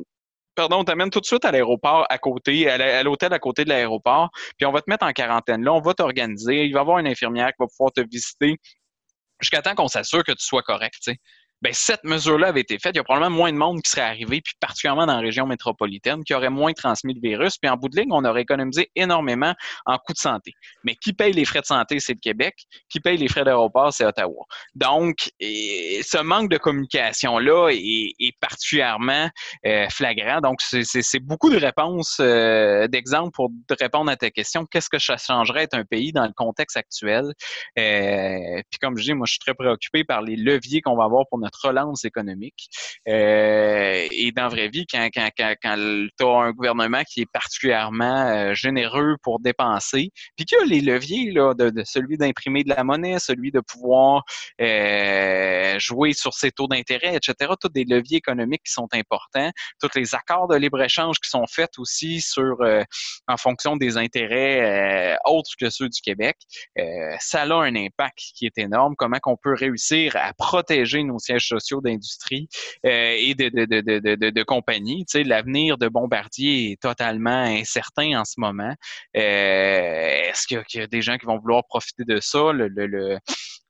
pardon, 0.55 0.79
on 0.79 0.83
t'amène 0.83 1.09
tout 1.09 1.19
de 1.19 1.25
suite 1.25 1.45
à 1.45 1.51
l'aéroport 1.51 2.05
à 2.09 2.17
côté, 2.17 2.69
à 2.69 3.03
l'hôtel 3.03 3.33
à 3.33 3.39
côté 3.39 3.63
de 3.63 3.69
l'aéroport, 3.69 4.29
puis 4.57 4.65
on 4.65 4.71
va 4.71 4.81
te 4.81 4.89
mettre 4.89 5.05
en 5.05 5.11
quarantaine 5.11 5.63
là, 5.63 5.73
on 5.73 5.81
va 5.81 5.93
t'organiser, 5.93 6.65
il 6.65 6.73
va 6.73 6.79
y 6.79 6.81
avoir 6.81 6.99
une 6.99 7.07
infirmière 7.07 7.49
qui 7.49 7.57
va 7.59 7.67
pouvoir 7.67 7.91
te 7.91 8.01
visiter 8.01 8.57
jusqu'à 9.39 9.61
temps 9.61 9.75
qu'on 9.75 9.87
s'assure 9.87 10.23
que 10.23 10.31
tu 10.31 10.45
sois 10.45 10.63
correct. 10.63 11.09
Ben, 11.61 11.73
cette 11.73 12.03
mesure-là 12.03 12.47
avait 12.47 12.61
été 12.61 12.79
faite, 12.79 12.93
il 12.95 12.97
y 12.97 12.99
a 12.99 13.03
probablement 13.03 13.35
moins 13.35 13.51
de 13.51 13.57
monde 13.57 13.81
qui 13.81 13.89
serait 13.89 14.01
arrivé, 14.01 14.41
puis 14.41 14.53
particulièrement 14.59 15.05
dans 15.05 15.15
la 15.15 15.19
région 15.19 15.45
métropolitaine, 15.45 16.23
qui 16.23 16.33
aurait 16.33 16.49
moins 16.49 16.73
transmis 16.73 17.13
le 17.13 17.21
virus. 17.21 17.57
Puis 17.57 17.69
en 17.69 17.75
bout 17.75 17.89
de 17.89 17.99
ligne, 17.99 18.11
on 18.11 18.23
aurait 18.23 18.41
économisé 18.41 18.89
énormément 18.95 19.53
en 19.85 19.97
coûts 19.97 20.13
de 20.13 20.19
santé. 20.19 20.53
Mais 20.83 20.95
qui 20.95 21.13
paye 21.13 21.33
les 21.33 21.45
frais 21.45 21.61
de 21.61 21.65
santé, 21.65 21.99
c'est 21.99 22.13
le 22.13 22.19
Québec. 22.19 22.55
Qui 22.89 22.99
paye 22.99 23.17
les 23.17 23.27
frais 23.27 23.43
d'aéroport, 23.43 23.93
c'est 23.93 24.05
Ottawa. 24.05 24.45
Donc, 24.75 25.31
ce 25.41 26.21
manque 26.21 26.49
de 26.49 26.57
communication-là 26.57 27.69
est, 27.71 28.13
particulièrement 28.39 29.29
euh, 29.65 29.87
flagrant. 29.89 30.39
Donc, 30.39 30.59
c'est 30.61 31.19
beaucoup 31.19 31.49
de 31.49 31.57
réponses, 31.57 32.17
euh, 32.19 32.87
d'exemples 32.87 33.31
pour 33.33 33.51
répondre 33.79 34.09
à 34.09 34.15
ta 34.15 34.29
question. 34.29 34.65
Qu'est-ce 34.65 34.89
que 34.89 34.99
ça 34.99 35.17
changerait 35.17 35.63
être 35.63 35.73
un 35.75 35.83
pays 35.83 36.11
dans 36.11 36.25
le 36.25 36.33
contexte 36.35 36.77
actuel? 36.77 37.25
Euh, 37.77 38.61
puis 38.69 38.79
comme 38.79 38.97
je 38.97 39.03
dis, 39.03 39.13
moi, 39.13 39.25
je 39.25 39.33
suis 39.33 39.39
très 39.39 39.53
préoccupé 39.53 40.03
par 40.03 40.21
les 40.21 40.35
leviers 40.35 40.81
qu'on 40.81 40.95
va 40.95 41.03
avoir 41.03 41.25
pour 41.27 41.39
notre 41.39 41.48
relance 41.61 42.05
économique. 42.05 42.69
Euh, 43.07 44.07
et 44.11 44.31
dans 44.31 44.43
la 44.43 44.49
vraie 44.49 44.69
vie, 44.69 44.85
quand, 44.85 45.07
quand, 45.13 45.29
quand, 45.37 45.53
quand 45.61 46.07
tu 46.17 46.25
as 46.25 46.27
un 46.27 46.51
gouvernement 46.51 47.03
qui 47.03 47.21
est 47.21 47.31
particulièrement 47.31 48.27
euh, 48.27 48.53
généreux 48.53 49.15
pour 49.23 49.39
dépenser, 49.39 50.11
puis 50.35 50.45
qu'il 50.45 50.57
y 50.57 50.61
a 50.61 50.65
les 50.65 50.81
leviers 50.81 51.31
là, 51.31 51.53
de, 51.53 51.69
de 51.69 51.83
celui 51.83 52.17
d'imprimer 52.17 52.63
de 52.63 52.69
la 52.69 52.83
monnaie, 52.83 53.19
celui 53.19 53.51
de 53.51 53.59
pouvoir 53.59 54.23
euh, 54.61 55.79
jouer 55.79 56.13
sur 56.13 56.33
ses 56.33 56.51
taux 56.51 56.67
d'intérêt, 56.67 57.15
etc., 57.15 57.53
tous 57.59 57.69
des 57.69 57.85
leviers 57.85 58.17
économiques 58.17 58.63
qui 58.65 58.73
sont 58.73 58.87
importants, 58.93 59.51
tous 59.81 59.89
les 59.95 60.15
accords 60.15 60.47
de 60.47 60.55
libre-échange 60.55 61.17
qui 61.19 61.29
sont 61.29 61.45
faits 61.47 61.77
aussi 61.77 62.21
sur 62.21 62.57
en 63.27 63.37
fonction 63.37 63.77
des 63.77 63.97
intérêts 63.97 65.17
autres 65.25 65.51
que 65.59 65.69
ceux 65.69 65.89
du 65.89 66.01
Québec, 66.01 66.37
ça 67.19 67.43
a 67.43 67.53
un 67.53 67.75
impact 67.75 68.19
qui 68.35 68.45
est 68.45 68.57
énorme. 68.57 68.95
Comment 68.97 69.19
qu'on 69.19 69.37
peut 69.37 69.53
réussir 69.53 70.15
à 70.15 70.33
protéger 70.33 71.03
nos 71.03 71.19
sièges 71.19 71.38
sociaux 71.39 71.81
d'industrie 71.81 72.47
euh, 72.85 73.15
et 73.17 73.35
de, 73.35 73.49
de, 74.29 74.43
compagnies. 74.43 75.05
Tu 75.05 75.23
l'avenir 75.23 75.77
de 75.77 75.87
Bombardier 75.87 76.71
est 76.71 76.81
totalement 76.81 77.43
incertain 77.43 78.19
en 78.19 78.25
ce 78.25 78.35
moment. 78.37 78.73
Euh, 79.15 80.29
est-ce 80.29 80.47
qu'il 80.47 80.61
y, 80.73 80.79
a 80.81 80.87
des 80.87 81.01
gens 81.01 81.17
qui 81.17 81.25
vont 81.25 81.37
vouloir 81.37 81.63
profiter 81.65 82.03
de 82.03 82.19
ça? 82.19 82.39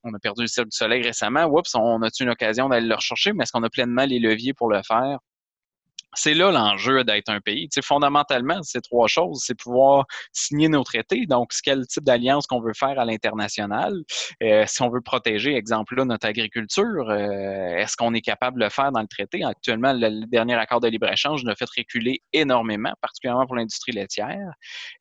On 0.03 0.13
a 0.13 0.19
perdu 0.19 0.43
le 0.43 0.47
ciel 0.47 0.65
du 0.65 0.75
soleil 0.75 1.01
récemment. 1.01 1.45
Oups, 1.45 1.75
on 1.75 2.01
a-tu 2.01 2.23
une 2.23 2.29
occasion 2.29 2.69
d'aller 2.69 2.88
le 2.88 2.95
rechercher? 2.95 3.34
Mais 3.34 3.43
est-ce 3.43 3.51
qu'on 3.51 3.63
a 3.63 3.69
pleinement 3.69 4.05
les 4.05 4.19
leviers 4.19 4.53
pour 4.53 4.69
le 4.69 4.82
faire? 4.84 5.19
C'est 6.15 6.33
là 6.33 6.51
l'enjeu 6.51 7.03
d'être 7.03 7.29
un 7.29 7.39
pays. 7.39 7.69
Fondamentalement, 7.83 8.61
c'est 8.63 8.81
trois 8.81 9.07
choses. 9.07 9.41
C'est 9.45 9.57
pouvoir 9.57 10.05
signer 10.31 10.67
nos 10.67 10.83
traités. 10.83 11.25
Donc, 11.25 11.51
quel 11.63 11.85
type 11.87 12.03
d'alliance 12.03 12.47
qu'on 12.47 12.61
veut 12.61 12.73
faire 12.73 12.99
à 12.99 13.05
l'international. 13.05 13.93
Euh, 14.43 14.63
si 14.67 14.81
on 14.81 14.89
veut 14.89 15.01
protéger, 15.01 15.55
exemple 15.55 15.95
là, 15.95 16.05
notre 16.05 16.27
agriculture, 16.27 17.09
euh, 17.09 17.77
est-ce 17.77 17.95
qu'on 17.95 18.13
est 18.13 18.21
capable 18.21 18.59
de 18.59 18.65
le 18.65 18.69
faire 18.69 18.91
dans 18.91 19.01
le 19.01 19.07
traité? 19.07 19.43
Actuellement, 19.43 19.93
le, 19.93 20.25
dernier 20.27 20.55
accord 20.55 20.79
de 20.79 20.87
libre-échange 20.87 21.43
nous 21.43 21.51
a 21.51 21.55
fait 21.55 21.69
reculer 21.77 22.21
énormément, 22.33 22.93
particulièrement 23.01 23.45
pour 23.45 23.55
l'industrie 23.55 23.91
laitière. 23.91 24.53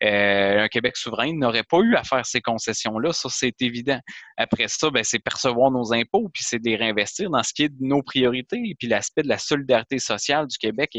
Euh, 0.03 0.65
un 0.65 0.69
Québec 0.69 0.97
souverain 0.97 1.33
n'aurait 1.33 1.65
pas 1.65 1.79
eu 1.79 1.97
à 1.97 2.05
faire 2.05 2.27
ces 2.27 2.41
concessions-là. 2.41 3.13
Ça, 3.13 3.29
c'est 3.31 3.61
évident. 3.63 4.01
Après 4.37 4.69
ça, 4.69 4.91
ben, 4.91 5.05
c'est 5.05 5.19
percevoir 5.19 5.71
nos 5.71 5.93
impôts, 5.93 6.29
puis 6.33 6.43
c'est 6.45 6.59
de 6.59 6.69
les 6.69 6.77
réinvestir 6.77 7.31
dans 7.31 7.43
ce 7.43 7.53
qui 7.53 7.65
est 7.65 7.69
de 7.69 7.77
nos 7.81 8.03
priorités. 8.03 8.75
Puis 8.79 8.89
l'aspect 8.89 9.23
de 9.23 9.29
la 9.29 9.39
solidarité 9.39 9.99
sociale 9.99 10.47
du 10.47 10.59
Québec 10.59 10.91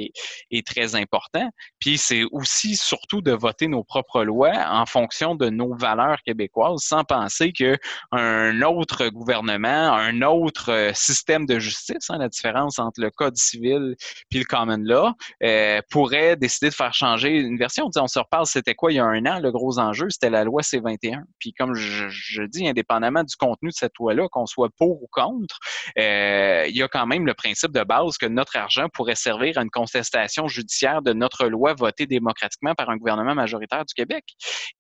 est, 0.52 0.68
très 0.68 0.96
important. 0.96 1.50
Puis 1.80 1.98
c'est 1.98 2.24
aussi 2.32 2.76
surtout 2.76 3.22
de 3.22 3.32
voter 3.32 3.68
nos 3.68 3.84
propres 3.84 4.24
lois 4.24 4.54
en 4.70 4.86
fonction 4.86 5.36
de 5.36 5.50
nos 5.50 5.76
valeurs 5.76 6.22
québécoises, 6.24 6.82
sans 6.82 7.04
penser 7.04 7.52
qu'un 7.52 8.62
autre 8.62 9.08
gouvernement, 9.08 9.94
un 9.94 10.22
autre 10.22 10.72
euh, 10.72 10.92
système 10.94 11.46
de 11.46 11.60
justice, 11.60 12.10
hein, 12.10 12.18
la 12.18 12.30
différence 12.30 12.80
entre 12.80 13.02
le 13.02 13.10
code 13.10 13.38
civil 13.38 13.96
puis 14.30 14.40
le 14.40 14.46
common 14.46 14.78
law, 14.78 15.12
euh, 15.44 15.82
pourrait 15.90 16.36
décider 16.36 16.70
de 16.70 16.76
faire 16.76 16.94
changer 16.94 17.30
une 17.30 17.58
version. 17.58 17.90
On, 17.96 18.08
se 18.08 18.20
reparle, 18.20 18.46
c'était 18.46 18.76
quoi 18.76 18.92
il 18.92 18.96
y 18.96 19.00
a 19.00 19.06
un 19.06 19.26
an, 19.26 19.40
le 19.40 19.52
gros 19.52 19.80
enjeu, 19.80 20.10
c'était 20.10 20.30
la 20.30 20.44
loi 20.44 20.64
C-21. 20.64 21.22
Puis 21.40 21.54
comme 21.54 21.74
je, 21.74 22.44
dis, 22.44 22.68
indépendamment 22.68 23.24
du 23.24 23.36
contenu 23.36 23.70
de 23.70 23.76
cette 23.76 23.98
loi-là, 24.00 24.28
qu'on 24.30 24.46
soit 24.46 24.70
pour 24.78 25.04
ou 25.04 25.08
contre, 25.12 25.60
euh, 25.98 26.66
il 26.68 26.76
y 26.76 26.84
a 26.84 26.88
quand 26.88 27.06
même 27.06 27.26
le 27.26 27.34
principe 27.34 27.72
de 27.72 27.84
base 27.84 28.18
que 28.18 28.26
notre 28.26 28.58
argent 28.58 28.88
pourrait 28.94 29.16
servir 29.16 29.58
à 29.58 29.62
une 29.62 29.70
contestation 29.90 30.48
judiciaire 30.48 31.02
de 31.02 31.14
notre 31.14 31.48
loi 31.48 31.74
votée 31.74 32.06
démocratiquement 32.06 32.76
par 32.76 32.90
un 32.90 32.98
gouvernement 32.98 33.36
majoritaire 33.36 33.86
du 33.86 33.94
Québec. 33.94 34.24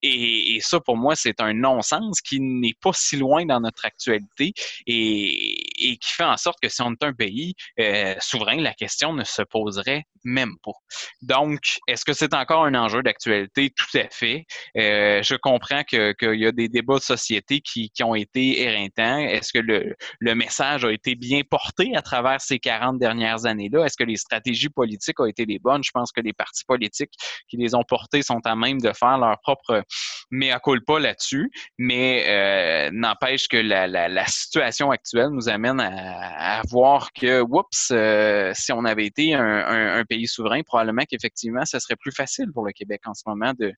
Et, 0.01 0.59
ça, 0.61 0.79
pour 0.79 0.97
moi, 0.97 1.15
c'est 1.15 1.41
un 1.41 1.53
non-sens 1.53 2.21
qui 2.21 2.39
n'est 2.39 2.75
pas 2.81 2.91
si 2.93 3.17
loin 3.17 3.45
dans 3.45 3.59
notre 3.59 3.85
actualité 3.85 4.53
et, 4.85 5.97
qui 5.99 6.13
fait 6.13 6.23
en 6.23 6.37
sorte 6.37 6.57
que 6.61 6.69
si 6.69 6.81
on 6.81 6.91
est 6.91 7.03
un 7.03 7.13
pays 7.13 7.55
euh, 7.79 8.15
souverain, 8.19 8.57
la 8.57 8.73
question 8.73 9.13
ne 9.13 9.23
se 9.23 9.41
poserait 9.41 10.03
même 10.23 10.55
pas. 10.63 10.73
Donc, 11.21 11.59
est-ce 11.87 12.03
que 12.03 12.13
c'est 12.13 12.33
encore 12.33 12.65
un 12.65 12.75
enjeu 12.75 13.01
d'actualité? 13.01 13.71
Tout 13.75 13.97
à 13.97 14.09
fait. 14.09 14.45
Euh, 14.77 15.21
je 15.23 15.35
comprends 15.35 15.83
qu'il 15.83 16.15
y 16.21 16.45
a 16.45 16.51
des 16.51 16.67
débats 16.67 16.97
de 16.97 17.03
société 17.03 17.61
qui, 17.61 17.91
ont 18.01 18.15
été 18.15 18.61
éreintants. 18.61 19.17
Est-ce 19.17 19.51
que 19.53 19.59
le, 19.59 19.95
le, 20.19 20.35
message 20.35 20.85
a 20.85 20.91
été 20.91 21.15
bien 21.15 21.41
porté 21.49 21.91
à 21.95 22.01
travers 22.01 22.39
ces 22.41 22.59
40 22.59 22.99
dernières 22.99 23.45
années-là? 23.45 23.85
Est-ce 23.85 23.97
que 23.97 24.03
les 24.03 24.17
stratégies 24.17 24.69
politiques 24.69 24.98
ont 25.19 25.25
été 25.25 25.45
les 25.45 25.59
bonnes? 25.59 25.83
Je 25.83 25.91
pense 25.91 26.11
que 26.11 26.21
les 26.21 26.33
partis 26.33 26.65
politiques 26.65 27.13
qui 27.47 27.57
les 27.57 27.75
ont 27.75 27.83
portées 27.83 28.21
sont 28.21 28.41
à 28.45 28.55
même 28.55 28.79
de 28.79 28.91
faire 28.93 29.17
leur 29.17 29.39
propre 29.41 29.83
mea 30.31 30.59
culpa 30.59 30.99
là-dessus, 30.99 31.51
mais 31.77 32.25
euh, 32.27 32.89
n'empêche 32.93 33.47
que 33.47 33.57
la, 33.57 34.25
situation 34.27 34.91
actuelle 34.91 35.29
nous 35.29 35.49
amène 35.49 35.79
à, 35.79 36.61
voir 36.69 37.11
que, 37.13 37.41
oups, 37.41 37.91
euh, 37.91 38.51
si 38.53 38.71
on 38.71 38.85
avait 38.85 39.05
été 39.05 39.33
un, 39.33 40.03
pays 40.07 40.27
souverain, 40.27 40.61
probablement 40.63 41.03
qu'effectivement, 41.09 41.65
ce 41.65 41.79
serait 41.79 41.95
plus 41.95 42.11
facile 42.11 42.51
pour 42.53 42.65
le 42.65 42.71
Québec 42.71 43.01
en 43.05 43.13
ce 43.13 43.23
moment 43.25 43.53
de, 43.57 43.73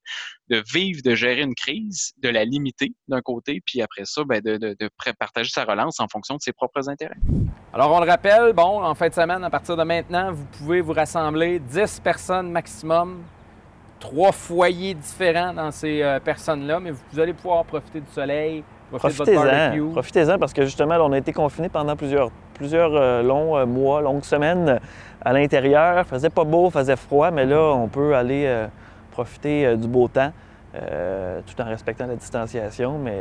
vivre, 0.71 1.01
de 1.03 1.15
gérer 1.15 1.41
une 1.41 1.55
crise, 1.55 2.13
de 2.17 2.29
la 2.29 2.45
limiter 2.45 2.93
d'un 3.07 3.21
côté, 3.21 3.62
puis 3.65 3.81
après 3.81 4.03
ça, 4.05 4.23
ben 4.23 4.41
de, 4.41 4.75
partager 5.19 5.49
sa 5.49 5.65
relance 5.65 5.99
en 5.99 6.07
fonction 6.07 6.36
de 6.36 6.41
ses 6.41 6.53
propres 6.53 6.89
intérêts. 6.89 7.17
Alors, 7.73 7.91
on 7.91 7.99
le 7.99 8.10
rappelle, 8.10 8.53
bon, 8.53 8.84
en 8.84 8.95
fin 8.95 9.10
de 9.10 9.13
semaine, 9.13 9.43
à 9.43 9.49
partir 9.49 9.77
de 9.77 9.84
maintenant, 9.84 10.31
vous 10.31 10.45
pouvez 10.57 10.81
vous 10.81 10.93
rassembler 10.93 11.11
10 11.60 12.00
personnes 12.00 12.52
maximum, 12.52 13.24
trois 14.00 14.32
foyers 14.32 14.93
différents 14.93 15.54
dans 15.54 15.71
ces 15.71 16.02
euh, 16.02 16.19
personnes-là, 16.19 16.80
mais 16.80 16.91
vous 16.91 17.19
allez 17.19 17.34
pouvoir 17.34 17.65
profiter 17.65 18.00
du 18.00 18.12
soleil, 18.12 18.63
Profitez-en. 18.97 19.91
Profitez-en 19.91 20.38
parce 20.38 20.54
que 20.54 20.63
justement, 20.63 20.95
on 20.95 21.12
a 21.13 21.17
été 21.17 21.32
confinés 21.32 21.69
pendant 21.69 21.95
plusieurs, 21.95 22.30
plusieurs 22.54 22.93
euh, 22.93 23.24
longs 23.24 23.58
euh, 23.58 23.65
mois, 23.65 24.02
longues 24.02 24.24
semaines 24.24 24.80
à 25.24 25.34
l'intérieur. 25.34 26.06
Faisait 26.06 26.30
pas 26.30 26.43
beau, 26.43 26.69
faisait 26.69 26.95
froid, 26.95 27.32
mais 27.32 27.45
là, 27.45 27.74
on 27.74 27.88
peut 27.88 28.15
aller 28.15 28.45
euh, 28.45 28.67
profiter 29.12 29.78
du 29.78 29.88
beau 29.88 30.08
temps. 30.08 30.32
Tout 30.73 31.62
en 31.62 31.65
respectant 31.65 32.07
la 32.07 32.15
distanciation, 32.15 32.97
mais 32.97 33.19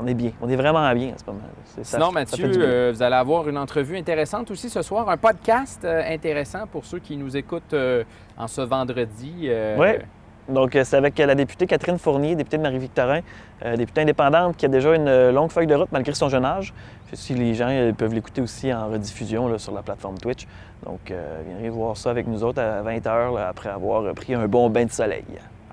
on 0.00 0.06
est 0.06 0.14
bien. 0.14 0.30
On 0.40 0.48
est 0.48 0.56
vraiment 0.56 0.92
bien 0.94 1.14
en 1.14 1.18
ce 1.18 1.24
moment. 1.26 1.40
Sinon, 1.82 2.12
Mathieu, 2.12 2.92
vous 2.92 3.02
allez 3.02 3.16
avoir 3.16 3.48
une 3.48 3.58
entrevue 3.58 3.96
intéressante 3.96 4.50
aussi 4.50 4.70
ce 4.70 4.82
soir, 4.82 5.08
un 5.08 5.16
podcast 5.16 5.84
intéressant 5.84 6.66
pour 6.66 6.84
ceux 6.84 6.98
qui 7.00 7.16
nous 7.16 7.36
écoutent 7.36 7.74
en 8.36 8.46
ce 8.46 8.60
vendredi. 8.60 9.50
oui. 9.78 9.88
Donc, 10.48 10.78
c'est 10.84 10.96
avec 10.96 11.16
la 11.18 11.34
députée 11.34 11.66
Catherine 11.66 11.98
Fournier, 11.98 12.34
députée 12.34 12.58
de 12.58 12.62
Marie-Victorin, 12.62 13.20
euh, 13.64 13.76
députée 13.76 14.02
indépendante 14.02 14.56
qui 14.56 14.66
a 14.66 14.68
déjà 14.68 14.94
une 14.94 15.30
longue 15.30 15.50
feuille 15.50 15.66
de 15.66 15.74
route 15.74 15.90
malgré 15.90 16.12
son 16.12 16.28
jeune 16.28 16.44
âge. 16.44 16.74
Si 17.14 17.32
les 17.34 17.54
gens 17.54 17.92
peuvent 17.96 18.12
l'écouter 18.12 18.42
aussi 18.42 18.72
en 18.72 18.88
rediffusion 18.88 19.56
sur 19.58 19.72
la 19.72 19.82
plateforme 19.82 20.18
Twitch. 20.18 20.46
Donc, 20.84 21.10
euh, 21.10 21.40
viendrez 21.46 21.70
voir 21.70 21.96
ça 21.96 22.10
avec 22.10 22.26
nous 22.26 22.44
autres 22.44 22.60
à 22.60 22.82
20h 22.82 23.38
après 23.38 23.70
avoir 23.70 24.12
pris 24.14 24.34
un 24.34 24.46
bon 24.46 24.68
bain 24.68 24.84
de 24.84 24.90
soleil. 24.90 25.24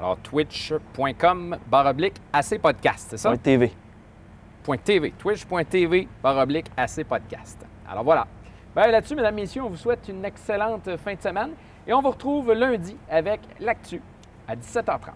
Alors, 0.01 0.17
twitch.com 0.23 1.57
baroblique 1.69 2.15
AC 2.33 2.59
Podcast, 2.59 3.09
c'est 3.11 3.17
ça? 3.17 3.37
.tv. 3.37 3.71
.tv. 4.83 5.11
Twitch.tv 5.11 6.07
baroblique 6.23 6.71
AC 6.75 7.03
Podcast. 7.03 7.63
Alors 7.87 8.03
voilà. 8.03 8.25
Bien, 8.75 8.87
là-dessus, 8.87 9.13
mesdames, 9.13 9.35
messieurs, 9.35 9.61
on 9.61 9.69
vous 9.69 9.77
souhaite 9.77 10.07
une 10.09 10.25
excellente 10.25 10.89
fin 10.97 11.13
de 11.13 11.21
semaine 11.21 11.51
et 11.85 11.93
on 11.93 12.01
vous 12.01 12.09
retrouve 12.09 12.51
lundi 12.51 12.97
avec 13.11 13.41
l'actu 13.59 14.01
à 14.47 14.55
17h30. 14.55 15.11